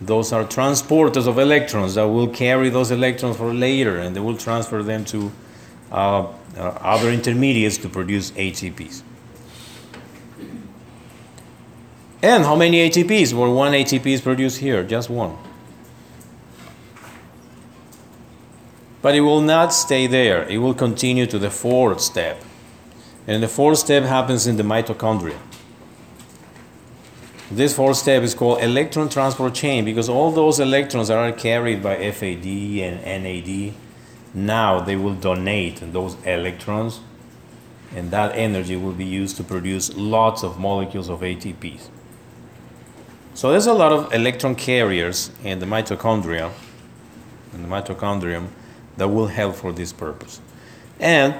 [0.00, 4.36] Those are transporters of electrons that will carry those electrons for later and they will
[4.36, 5.32] transfer them to
[5.90, 6.26] uh,
[6.56, 9.02] uh, other intermediates to produce ATPs.
[12.22, 13.32] And how many ATPs?
[13.32, 15.36] Well, one ATP is produced here, just one.
[19.06, 22.42] But it will not stay there, it will continue to the fourth step.
[23.28, 25.38] And the fourth step happens in the mitochondria.
[27.48, 31.84] This fourth step is called electron transport chain because all those electrons that are carried
[31.84, 33.74] by FAD and NAD,
[34.34, 36.98] now they will donate those electrons,
[37.94, 41.90] and that energy will be used to produce lots of molecules of ATPs.
[43.34, 46.50] So there's a lot of electron carriers in the mitochondria,
[47.54, 48.48] in the mitochondrium,
[48.96, 50.40] that will help for this purpose.
[50.98, 51.34] And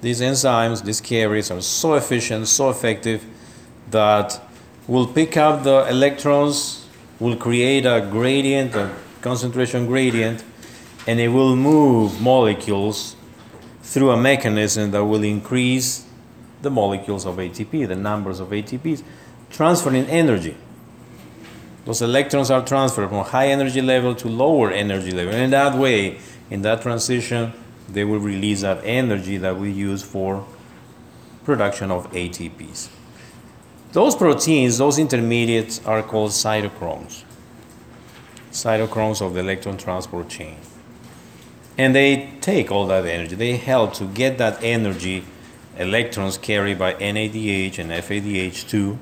[0.00, 3.24] these enzymes, these carriers are so efficient, so effective
[3.90, 4.40] that
[4.86, 6.86] will pick up the electrons,
[7.18, 10.42] will create a gradient, a concentration gradient,
[11.06, 13.16] and it will move molecules
[13.82, 16.06] through a mechanism that will increase
[16.62, 19.02] the molecules of ATP, the numbers of ATPs,
[19.50, 20.56] transferring energy.
[21.90, 25.34] Those electrons are transferred from high energy level to lower energy level.
[25.34, 27.52] And in that way, in that transition,
[27.88, 30.46] they will release that energy that we use for
[31.42, 32.90] production of ATPs.
[33.90, 37.24] Those proteins, those intermediates, are called cytochromes.
[38.52, 40.58] Cytochromes of the electron transport chain.
[41.76, 43.34] And they take all that energy.
[43.34, 45.24] They help to get that energy,
[45.76, 48.96] electrons carried by NADH and FADH2.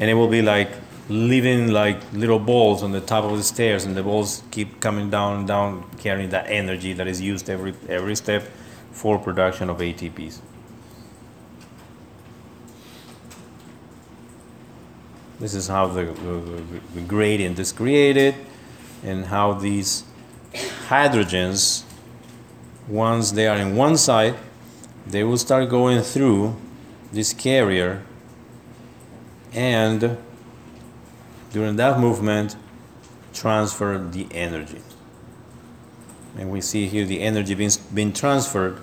[0.00, 0.70] And it will be like
[1.08, 5.10] living like little balls on the top of the stairs, and the balls keep coming
[5.10, 8.42] down and down, carrying that energy that is used every, every step
[8.92, 10.40] for production of ATPs.
[15.40, 18.34] This is how the, the, the gradient is created
[19.02, 20.04] and how these
[20.88, 21.82] hydrogens,
[22.88, 24.36] once they are in one side,
[25.06, 26.56] they will start going through
[27.12, 28.02] this carrier
[29.54, 30.18] and
[31.52, 32.56] during that movement
[33.32, 34.82] transfer the energy.
[36.36, 38.80] And we see here the energy being, being transferred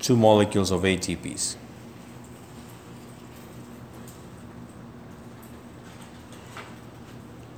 [0.00, 1.56] to molecules of ATPs.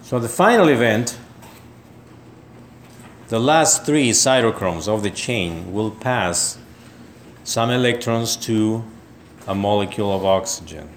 [0.02, 1.18] So the final event,
[3.28, 6.58] the last three cytochromes of the chain will pass
[7.44, 8.84] some electrons to
[9.46, 10.88] a molecule of oxygen.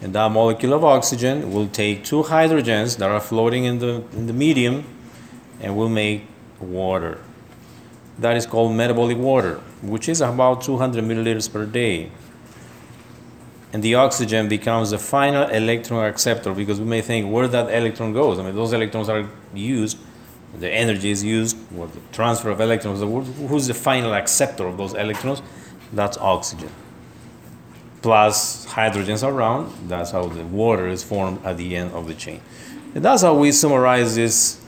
[0.00, 4.26] And that molecule of oxygen will take two hydrogens that are floating in the, in
[4.26, 4.84] the medium
[5.60, 6.26] and will make
[6.58, 7.20] water.
[8.18, 12.10] That is called metabolic water, which is about 200 milliliters per day
[13.72, 18.12] and the oxygen becomes the final electron acceptor because we may think where that electron
[18.12, 18.38] goes.
[18.38, 19.98] I mean, those electrons are used,
[20.58, 23.00] the energy is used, or the transfer of electrons.
[23.00, 25.40] Who's the final acceptor of those electrons?
[25.92, 26.70] That's oxygen.
[28.02, 32.40] Plus hydrogens around, that's how the water is formed at the end of the chain.
[32.94, 34.60] And that's how we summarize this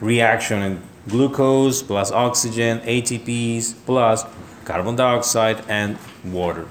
[0.00, 4.24] reaction in glucose plus oxygen, ATPs plus
[4.64, 6.66] carbon dioxide and water.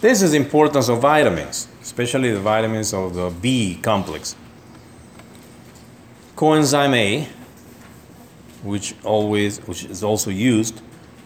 [0.00, 4.36] This is importance of vitamins, especially the vitamins of the B complex.
[6.36, 7.28] Coenzyme A,
[8.62, 10.80] which always which is also used,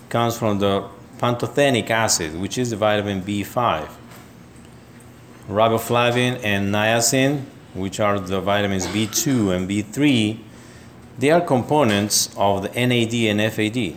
[0.08, 3.88] comes from the pantothenic acid, which is the vitamin B5.
[5.48, 10.38] Riboflavin and niacin, which are the vitamins B2 and B3,
[11.18, 13.96] they are components of the NAD and FAD.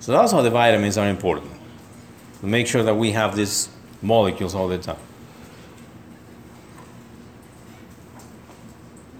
[0.00, 1.50] So that's how the vitamins are important.
[2.40, 3.68] To make sure that we have these
[4.00, 4.96] molecules all the time.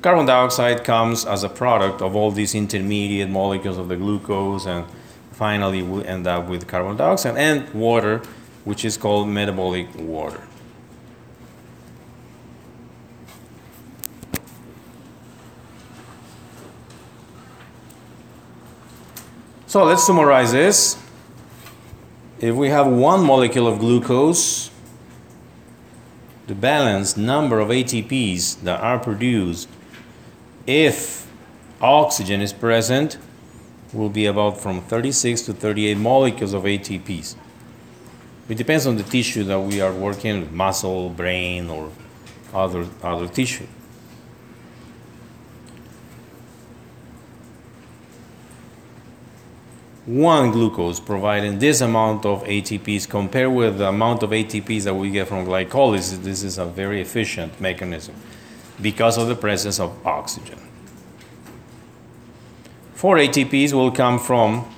[0.02, 4.84] Carbon dioxide comes as a product of all these intermediate molecules of the glucose, and
[5.30, 8.20] finally we end up with carbon dioxide and water,
[8.64, 10.42] which is called metabolic water.
[19.68, 21.00] So let's summarize this.
[22.40, 24.72] If we have one molecule of glucose,
[26.48, 29.68] the balanced number of ATPs that are produced
[30.66, 31.28] if
[31.80, 33.18] oxygen is present
[33.92, 37.36] will be about from 36 to 38 molecules of ATPs.
[38.48, 41.90] It depends on the tissue that we are working with, muscle, brain, or
[42.54, 43.66] other, other tissue.
[50.04, 55.10] One glucose providing this amount of ATPs compared with the amount of ATPs that we
[55.10, 58.14] get from glycolysis, this is a very efficient mechanism
[58.82, 60.58] because of the presence of oxygen.
[62.94, 64.68] Four ATPs will come from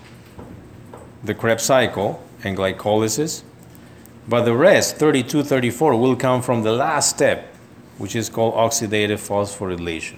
[1.23, 3.43] the Krebs cycle and glycolysis,
[4.29, 7.55] but the rest, 32, 34, will come from the last step,
[7.99, 10.17] which is called oxidative phosphorylation,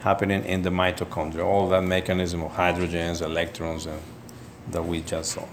[0.00, 4.00] happening in the mitochondria, all that mechanism of hydrogens, electrons, and
[4.70, 5.44] that we just saw.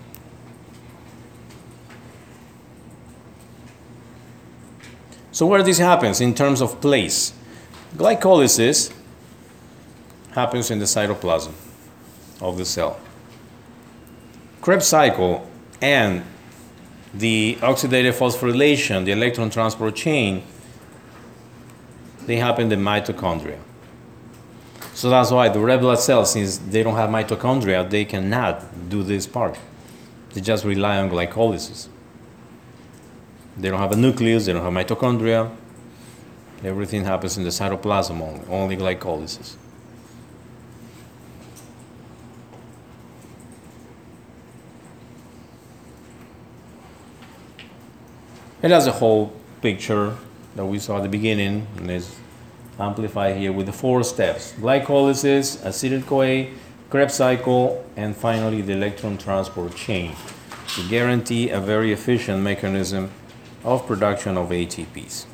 [5.40, 7.32] So where this happens in terms of place,
[7.96, 8.92] glycolysis
[10.32, 11.54] happens in the cytoplasm
[12.42, 13.00] of the cell.
[14.60, 15.50] Krebs cycle
[15.82, 16.26] and
[17.14, 20.44] the oxidative phosphorylation, the electron transport chain,
[22.26, 23.60] they happen in the mitochondria.
[24.94, 29.04] So that's why the red blood cells, since they don't have mitochondria, they cannot do
[29.04, 29.58] this part.
[30.34, 31.88] They just rely on glycolysis.
[33.60, 35.54] They don't have a nucleus, they don't have mitochondria.
[36.64, 39.56] Everything happens in the cytoplasm only, only glycolysis.
[48.62, 50.16] It has a whole picture
[50.56, 52.16] that we saw at the beginning and is
[52.80, 56.48] amplified here with the four steps glycolysis, acetyl CoA,
[56.90, 60.16] Krebs cycle, and finally the electron transport chain
[60.76, 63.12] to guarantee a very efficient mechanism
[63.64, 65.26] of production of ATPs.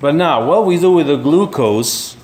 [0.00, 2.16] But now, what we do with the glucose,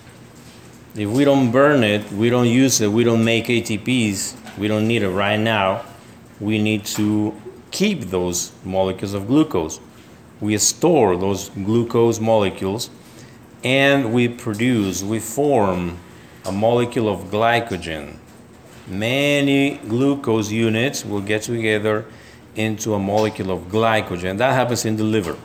[0.94, 4.86] if we don't burn it, we don't use it, we don't make ATPs, we don't
[4.86, 5.84] need it right now,
[6.40, 7.34] we need to
[7.70, 9.80] keep those molecules of glucose.
[10.40, 12.90] We store those glucose molecules
[13.62, 15.98] and we produce, we form
[16.46, 18.16] a molecule of glycogen.
[18.88, 22.06] Many glucose units will get together
[22.56, 24.38] into a molecule of glycogen.
[24.38, 25.36] That happens in the liver.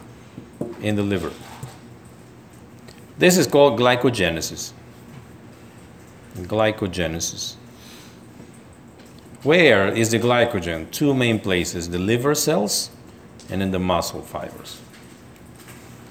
[0.81, 1.31] In the liver.
[3.17, 4.73] This is called glycogenesis.
[6.37, 7.55] Glycogenesis.
[9.43, 10.89] Where is the glycogen?
[10.91, 12.89] Two main places the liver cells
[13.49, 14.81] and in the muscle fibers.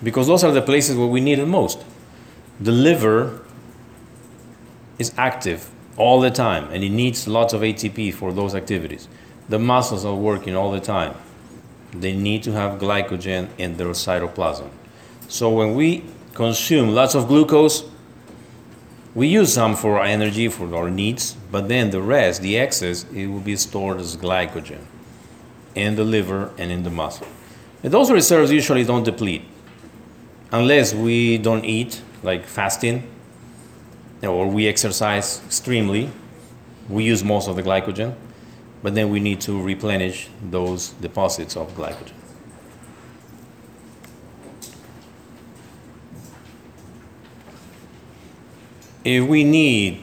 [0.03, 1.85] Because those are the places where we need it most.
[2.61, 3.45] The liver
[4.99, 9.09] is active all the time and it needs lots of ATP for those activities.
[9.49, 11.15] The muscles are working all the time.
[11.93, 14.71] They need to have glycogen in their cytoplasm.
[15.29, 17.85] So when we consume lots of glucose,
[19.15, 23.05] we use some for our energy, for our needs, but then the rest, the excess,
[23.15, 24.81] it will be stored as glycogen
[25.75, 27.27] in the liver and in the muscle.
[27.83, 29.43] And those reserves usually don't deplete
[30.51, 33.09] unless we don't eat, like fasting,
[34.23, 36.11] or we exercise extremely.
[36.89, 38.15] We use most of the glycogen,
[38.85, 42.12] but then we need to replenish those deposits of glycogen.
[49.05, 50.03] if we need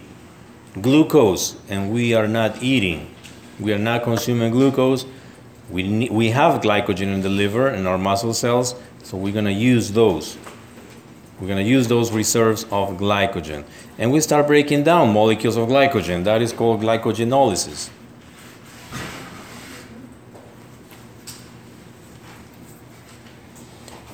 [0.80, 3.14] glucose and we are not eating,
[3.60, 5.06] we are not consuming glucose,
[5.70, 9.46] we, need, we have glycogen in the liver and our muscle cells, so we're going
[9.46, 10.38] to use those.
[11.40, 13.64] We're going to use those reserves of glycogen.
[13.98, 16.24] And we start breaking down molecules of glycogen.
[16.24, 17.90] That is called glycogenolysis.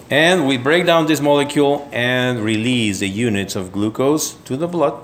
[0.09, 5.03] And we break down this molecule and release the units of glucose to the blood.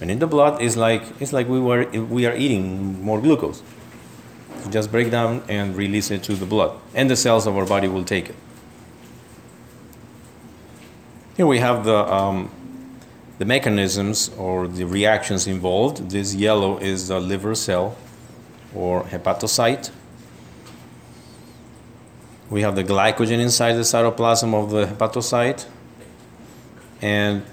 [0.00, 3.62] And in the blood, it's like, it's like we, were, we are eating more glucose.
[4.70, 6.78] Just break down and release it to the blood.
[6.94, 8.36] And the cells of our body will take it.
[11.36, 12.50] Here we have the, um,
[13.38, 16.10] the mechanisms or the reactions involved.
[16.10, 17.96] This yellow is the liver cell
[18.74, 19.90] or hepatocyte.
[22.50, 25.66] We have the glycogen inside the cytoplasm of the hepatocyte,
[27.00, 27.44] and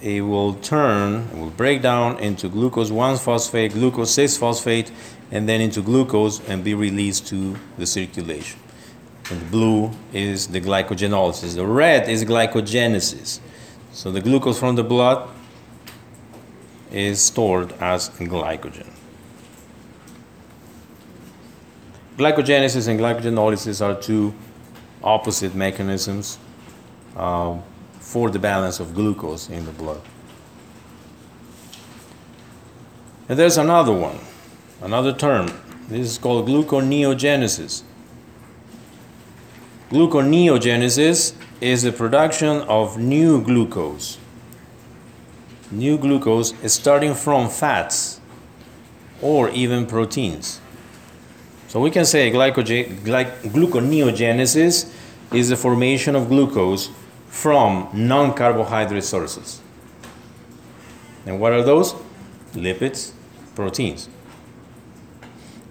[0.00, 4.90] it will turn, it will break down into glucose 1 phosphate, glucose 6 phosphate,
[5.30, 8.58] and then into glucose and be released to the circulation.
[9.30, 11.54] And the blue is the glycogenolysis.
[11.54, 13.40] The red is glycogenesis.
[13.92, 15.28] So the glucose from the blood
[16.90, 18.95] is stored as glycogen.
[22.16, 24.34] Glycogenesis and glycogenolysis are two
[25.02, 26.38] opposite mechanisms
[27.14, 27.58] uh,
[28.00, 30.00] for the balance of glucose in the blood.
[33.28, 34.18] And there's another one,
[34.80, 35.48] another term.
[35.88, 37.82] This is called gluconeogenesis.
[39.90, 44.18] Gluconeogenesis is the production of new glucose.
[45.70, 48.20] New glucose is starting from fats
[49.20, 50.60] or even proteins.
[51.68, 54.92] So we can say glycogen, glyc, gluconeogenesis
[55.32, 56.90] is the formation of glucose
[57.28, 59.60] from non carbohydrate sources.
[61.26, 61.94] And what are those?
[62.54, 63.12] Lipids,
[63.54, 64.08] proteins.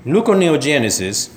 [0.06, 1.34] Gluconeogenesis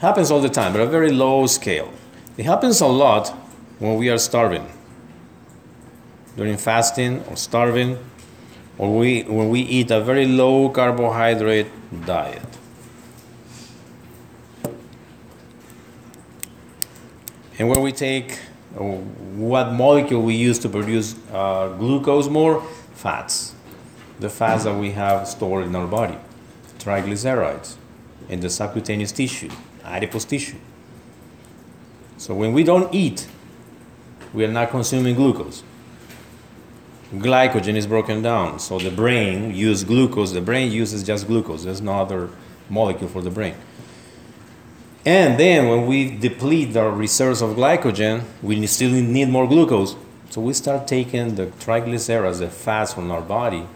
[0.00, 1.92] happens all the time, but at a very low scale.
[2.36, 3.28] It happens a lot
[3.78, 4.66] when we are starving,
[6.36, 7.98] during fasting or starving,
[8.78, 11.66] or we, when we eat a very low carbohydrate
[12.06, 12.51] diet.
[17.58, 18.38] And when we take
[18.76, 22.62] uh, what molecule we use to produce uh, glucose more?
[22.94, 23.54] Fats.
[24.20, 26.16] The fats that we have stored in our body,
[26.78, 27.76] triglycerides,
[28.28, 29.50] in the subcutaneous tissue,
[29.84, 30.58] adipose tissue.
[32.16, 33.26] So when we don't eat,
[34.32, 35.64] we are not consuming glucose.
[37.12, 40.32] Glycogen is broken down, so the brain uses glucose.
[40.32, 41.64] The brain uses just glucose.
[41.64, 42.30] There's no other
[42.70, 43.54] molecule for the brain.
[45.04, 49.96] And then when we deplete our reserves of glycogen, we still need more glucose.
[50.30, 53.66] So we start taking the triglycerides, the fats from our body,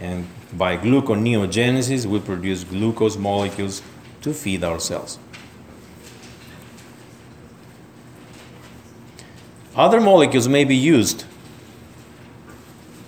[0.00, 3.82] and by gluconeogenesis, we produce glucose molecules
[4.22, 5.18] to feed our cells.
[9.76, 11.24] Other molecules may be used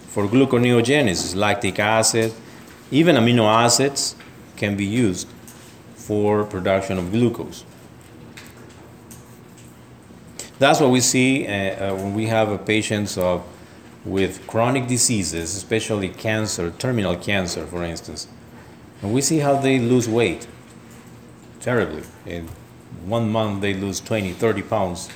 [0.09, 2.33] for gluconeogenesis, lactic acid,
[2.91, 4.15] even amino acids
[4.57, 5.29] can be used
[6.07, 7.65] for production of glucose.
[10.59, 13.43] That's what we see uh, uh, when we have patients of,
[14.05, 18.29] with chronic diseases, especially cancer, terminal cancer, for instance.
[19.01, 20.47] And we see how they lose weight
[21.61, 22.03] terribly.
[22.27, 22.49] In
[23.07, 25.09] one month, they lose 20, 30 pounds.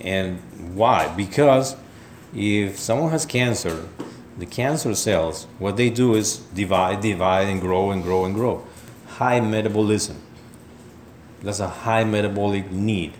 [0.00, 0.38] And
[0.76, 1.12] why?
[1.16, 1.76] Because
[2.32, 3.88] if someone has cancer,
[4.38, 8.64] the cancer cells, what they do is divide, divide, and grow and grow and grow
[9.18, 10.20] high metabolism.
[11.42, 13.12] That's a high metabolic need.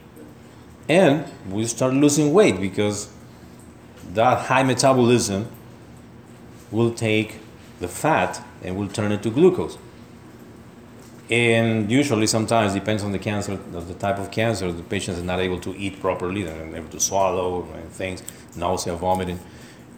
[0.88, 3.10] And we start losing weight because
[4.12, 5.48] that high metabolism
[6.70, 7.38] will take
[7.80, 9.78] the fat and will turn it to glucose.
[11.30, 15.40] And usually, sometimes, depends on the cancer, the type of cancer, the patient is not
[15.40, 18.22] able to eat properly, they're not able to swallow and things,
[18.56, 19.40] nausea, vomiting,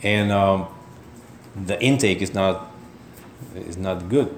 [0.03, 0.69] and um,
[1.57, 2.71] the intake is not
[3.57, 4.37] is not good.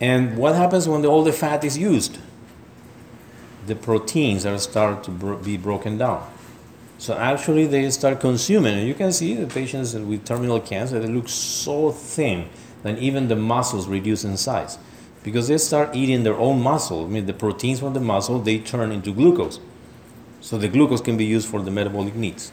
[0.00, 2.18] And what happens when the, all the fat is used?
[3.66, 6.28] The proteins are start to bro- be broken down.
[6.96, 11.06] So actually, they start consuming, and you can see the patients with terminal cancer they
[11.06, 12.48] look so thin
[12.82, 14.78] that even the muscles reduce in size
[15.22, 17.04] because they start eating their own muscle.
[17.04, 19.60] I mean, the proteins from the muscle they turn into glucose,
[20.40, 22.52] so the glucose can be used for the metabolic needs.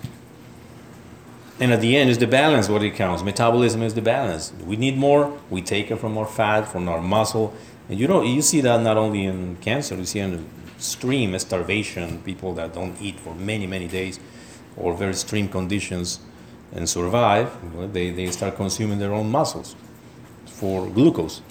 [1.59, 3.23] And at the end is the balance what it counts.
[3.23, 4.53] Metabolism is the balance.
[4.63, 7.53] We need more, we take it from our fat, from our muscle.
[7.89, 12.21] And you know, you see that not only in cancer, you see in extreme starvation,
[12.21, 14.19] people that don't eat for many, many days,
[14.75, 16.19] or very extreme conditions
[16.71, 17.51] and survive,
[17.93, 19.75] they, they start consuming their own muscles
[20.45, 21.41] for glucose.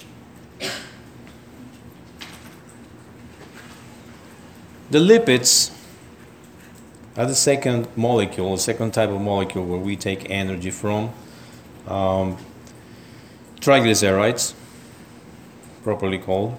[4.89, 5.76] The lipids
[7.17, 11.11] are the second molecule, the second type of molecule where we take energy from.
[11.87, 12.37] Um,
[13.59, 14.53] triglycerides,
[15.83, 16.57] properly called.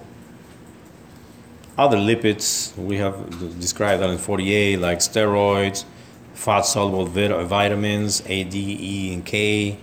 [1.77, 5.85] Other lipids we have described in 48, like steroids,
[6.33, 9.77] fat soluble vit- vitamins, A, D, E, and K,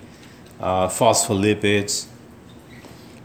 [0.60, 2.06] uh, phospholipids.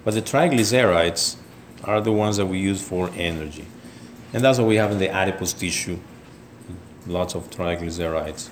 [0.05, 1.35] But the triglycerides
[1.83, 3.65] are the ones that we use for energy.
[4.33, 5.99] And that's what we have in the adipose tissue
[7.07, 8.49] lots of triglycerides.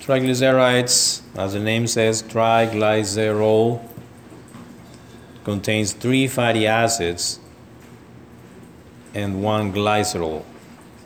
[0.00, 3.88] Triglycerides, as the name says, triglycerol
[5.44, 7.38] contains three fatty acids
[9.14, 10.42] and one glycerol,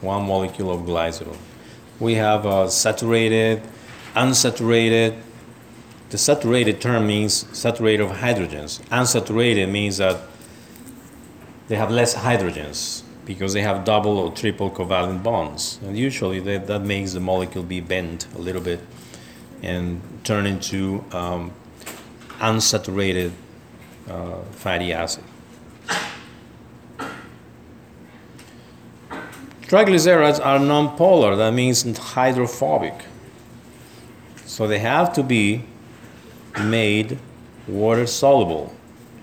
[0.01, 1.37] one molecule of glycerol.
[1.99, 3.63] We have uh, saturated,
[4.15, 5.21] unsaturated.
[6.11, 8.81] The saturated term means saturated of hydrogens.
[8.89, 10.21] Unsaturated means that
[11.69, 15.79] they have less hydrogens because they have double or triple covalent bonds.
[15.83, 18.81] And usually that, that makes the molecule be bent a little bit
[19.63, 21.53] and turn into um,
[22.39, 23.33] unsaturated
[24.09, 25.25] uh, fatty acid.
[29.63, 32.95] Triglycerides are nonpolar, that means hydrophobic.
[34.45, 35.65] So they have to be
[36.63, 37.19] made
[37.67, 38.73] water soluble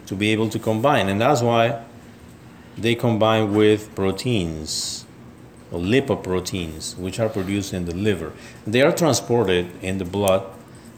[0.08, 1.08] to be able to combine.
[1.08, 1.82] And that's why
[2.78, 5.06] they combine with proteins
[5.72, 8.32] or lipoproteins, which are produced in the liver.
[8.66, 10.44] They are transported in the blood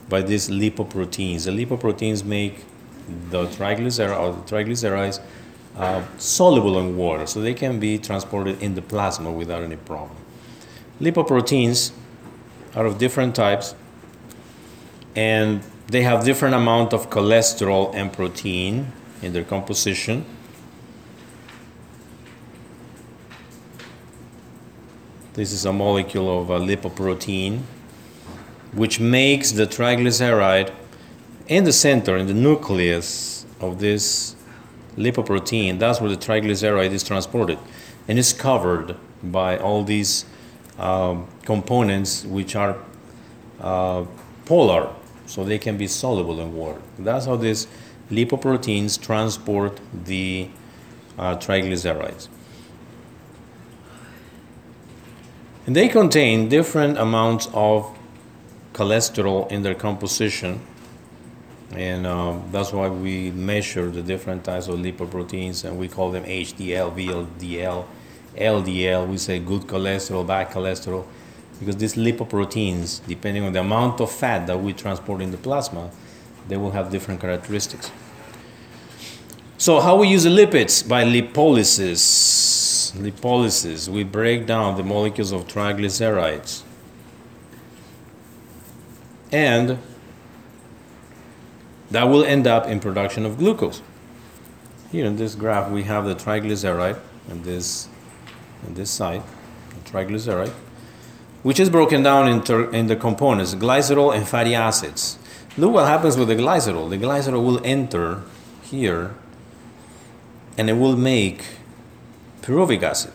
[0.10, 1.46] by these lipoproteins.
[1.46, 2.66] The lipoproteins make
[3.30, 5.22] the triglycerides, or the triglycerides
[5.78, 10.18] uh, soluble in water, so they can be transported in the plasma without any problem.
[11.00, 11.92] Lipoproteins
[12.76, 13.76] are of different types,
[15.16, 20.26] and they have different amount of cholesterol and protein in their composition.
[25.36, 27.60] This is a molecule of a lipoprotein,
[28.72, 30.74] which makes the triglyceride
[31.50, 34.34] in the center, in the nucleus of this
[34.96, 35.78] lipoprotein.
[35.78, 37.60] That's where the triglyceride is transported,
[38.08, 40.24] and it's covered by all these
[40.80, 42.78] um, components which are
[43.60, 44.06] uh,
[44.46, 44.90] polar,
[45.26, 46.82] so they can be soluble in water.
[46.98, 47.68] That's how these
[48.10, 50.48] lipoproteins transport the
[51.20, 52.30] uh, triglycerides.
[55.66, 57.98] And they contain different amounts of
[58.74, 60.60] cholesterol in their composition.
[61.72, 66.24] And uh, that's why we measure the different types of lipoproteins and we call them
[66.24, 67.86] HDL, VLDL,
[68.38, 69.08] LDL.
[69.08, 71.06] We say good cholesterol, bad cholesterol,
[71.60, 75.90] because these lipoproteins, depending on the amount of fat that we transport in the plasma,
[76.48, 77.90] they will have different characteristics.
[79.58, 80.88] So, how we use the lipids?
[80.88, 86.64] By lipolysis lipolysis, we break down the molecules of triglycerides.
[89.32, 89.80] And
[91.92, 93.82] that will end up in production of glucose.
[94.92, 97.00] Here in this graph, we have the triglyceride
[97.30, 97.90] and this,
[98.66, 99.24] on this side,
[99.86, 100.54] triglyceride,
[101.44, 105.18] which is broken down into in the components, glycerol and fatty acids.
[105.58, 106.90] Look what happens with the glycerol.
[106.90, 108.22] The glycerol will enter
[108.64, 109.16] here
[110.58, 111.44] and it will make
[112.42, 113.12] pyruvic acid.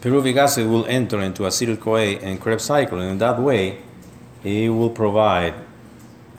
[0.00, 3.78] Pyruvic acid will enter into acetyl CoA and Krebs cycle, and in that way,
[4.44, 5.54] it will provide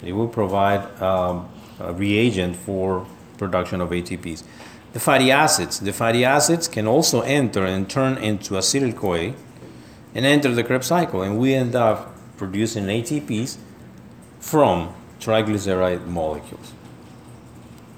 [0.02, 3.06] it will provide um, a reagent for
[3.38, 4.44] production of ATPs.
[4.94, 9.34] The fatty acids, the fatty acids can also enter and turn into acetyl CoA
[10.16, 13.58] and enter the Krebs cycle, and we end up producing ATPs
[14.40, 16.72] from triglyceride molecules.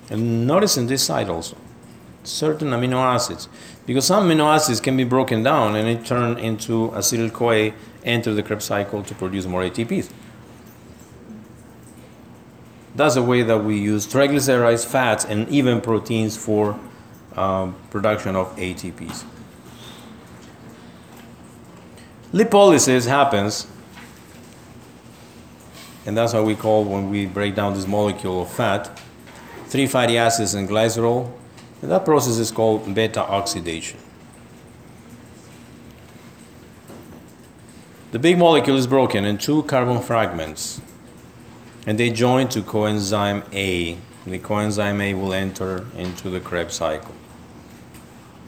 [0.09, 1.55] And notice in this side also
[2.23, 3.49] certain amino acids
[3.85, 8.33] because some amino acids can be broken down and it turn into acetyl CoA enter
[8.33, 10.09] the Krebs cycle to produce more ATPs.
[12.95, 16.77] That's a way that we use triglycerides, fats, and even proteins for
[17.35, 19.23] um, production of ATPs.
[22.33, 23.67] Lipolysis happens,
[26.05, 28.99] and that's what we call when we break down this molecule of fat,
[29.67, 31.31] three fatty acids and glycerol,
[31.81, 33.99] and that process is called beta oxidation.
[38.11, 40.81] The big molecule is broken in two carbon fragments
[41.87, 43.97] and they join to coenzyme A.
[44.25, 47.15] The coenzyme A will enter into the Krebs cycle.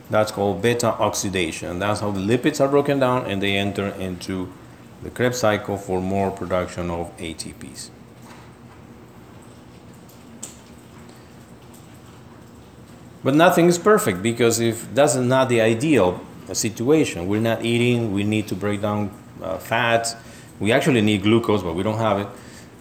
[0.09, 1.79] That's called beta oxidation.
[1.79, 4.51] That's how the lipids are broken down and they enter into
[5.01, 7.89] the Krebs cycle for more production of ATPs.
[13.23, 16.19] But nothing is perfect because if that's not the ideal
[16.51, 19.11] situation, we're not eating, we need to break down
[19.41, 20.15] uh, fats.
[20.59, 22.27] We actually need glucose, but we don't have it.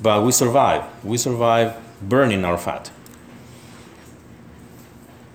[0.03, 0.83] But we survive.
[1.05, 2.91] We survive burning our fat.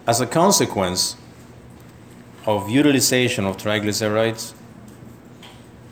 [0.05, 1.15] As a consequence
[2.45, 4.53] of utilization of triglycerides,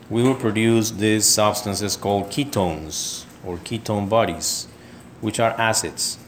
[0.08, 4.68] we will produce these substances called ketones or ketone bodies,
[5.20, 6.18] which are acids.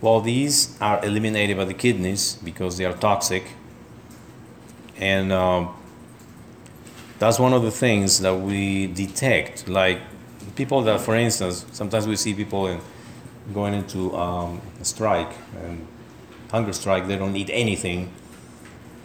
[0.00, 3.44] Well, these are eliminated by the kidneys because they are toxic,
[4.96, 5.74] and um,
[7.18, 9.68] that's one of the things that we detect.
[9.68, 10.00] Like
[10.56, 12.80] people that, for instance, sometimes we see people in,
[13.52, 15.32] going into um, a strike
[15.62, 15.86] and
[16.50, 17.06] hunger strike.
[17.06, 18.10] They don't eat anything.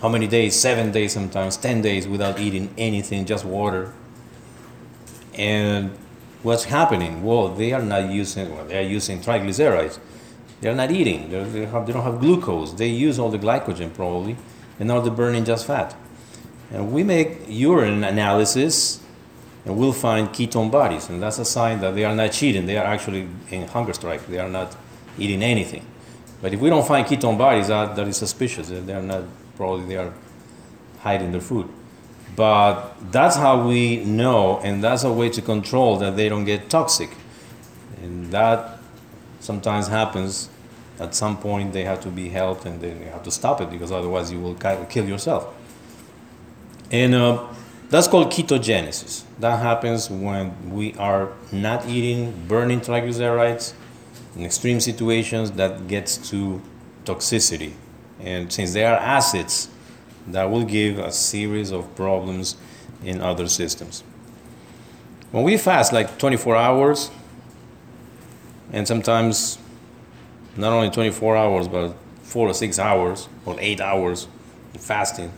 [0.02, 0.58] How many days?
[0.58, 3.92] Seven days, sometimes ten days without eating anything, just water.
[5.34, 5.92] And
[6.42, 7.22] what's happening?
[7.22, 8.56] Well, they are not using.
[8.56, 10.00] Well, they are using triglycerides
[10.66, 11.30] they're not eating.
[11.30, 12.74] They're, they, have, they don't have glucose.
[12.74, 14.36] They use all the glycogen probably,
[14.80, 15.96] and now they're burning just fat.
[16.72, 19.00] And we make urine analysis,
[19.64, 22.66] and we'll find ketone bodies, and that's a sign that they are not cheating.
[22.66, 24.26] They are actually in hunger strike.
[24.26, 24.76] They are not
[25.20, 25.86] eating anything.
[26.42, 28.70] But if we don't find ketone bodies, that, that is suspicious.
[28.70, 29.24] They are not
[29.58, 30.14] probably they are
[31.02, 31.70] hiding their food.
[32.36, 36.72] But that's how we know, and that's a way to control that they don't get
[36.72, 37.12] toxic.
[38.02, 38.80] And that
[39.40, 40.50] sometimes happens.
[41.00, 43.70] At some point, they have to be helped, and then you have to stop it
[43.70, 45.54] because otherwise, you will kill yourself.
[46.92, 47.48] And uh,
[47.90, 49.24] that's called ketogenesis.
[49.40, 53.74] That happens when we are not eating, burning triglycerides
[54.36, 56.62] in extreme situations that gets to
[57.04, 57.74] toxicity.
[58.20, 59.70] And since they are acids,
[60.28, 62.56] that will give a series of problems
[63.04, 64.04] in other systems.
[65.32, 67.12] When we fast like 24 hours,
[68.72, 69.58] and sometimes
[70.58, 74.28] not only 24 hours, but four or six hours or eight hours
[74.78, 75.32] fasting,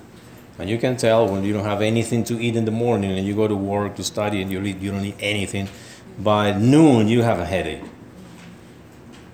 [0.59, 3.27] and you can tell when you don't have anything to eat in the morning and
[3.27, 5.69] you go to work to study and you, eat, you don't eat anything,
[6.17, 7.83] by noon you have a headache.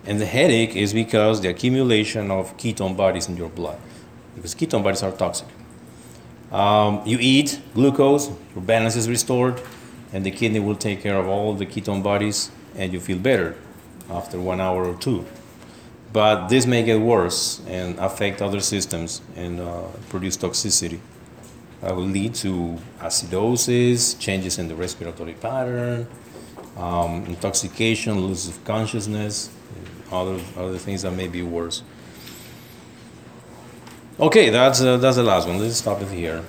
[0.05, 3.79] And the headache is because the accumulation of ketone bodies in your blood,
[4.35, 5.47] because ketone bodies are toxic.
[6.51, 9.61] Um, you eat glucose, your balance is restored,
[10.11, 13.55] and the kidney will take care of all the ketone bodies, and you feel better
[14.09, 15.25] after one hour or two.
[16.13, 20.99] But this may get worse and affect other systems and uh, produce toxicity.
[21.81, 26.07] That will lead to acidosis, changes in the respiratory pattern,
[26.77, 29.49] um, intoxication, loss of consciousness,
[30.11, 31.81] other other things that may be worse.
[34.19, 35.57] Okay, that's uh, that's the last one.
[35.59, 36.43] Let's stop it here.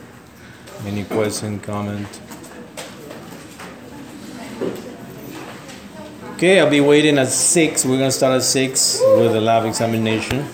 [0.85, 2.21] Any question, comment?
[6.45, 7.87] Okay, I'll be waiting at six.
[7.87, 10.45] We're gonna start at six with the lab examination.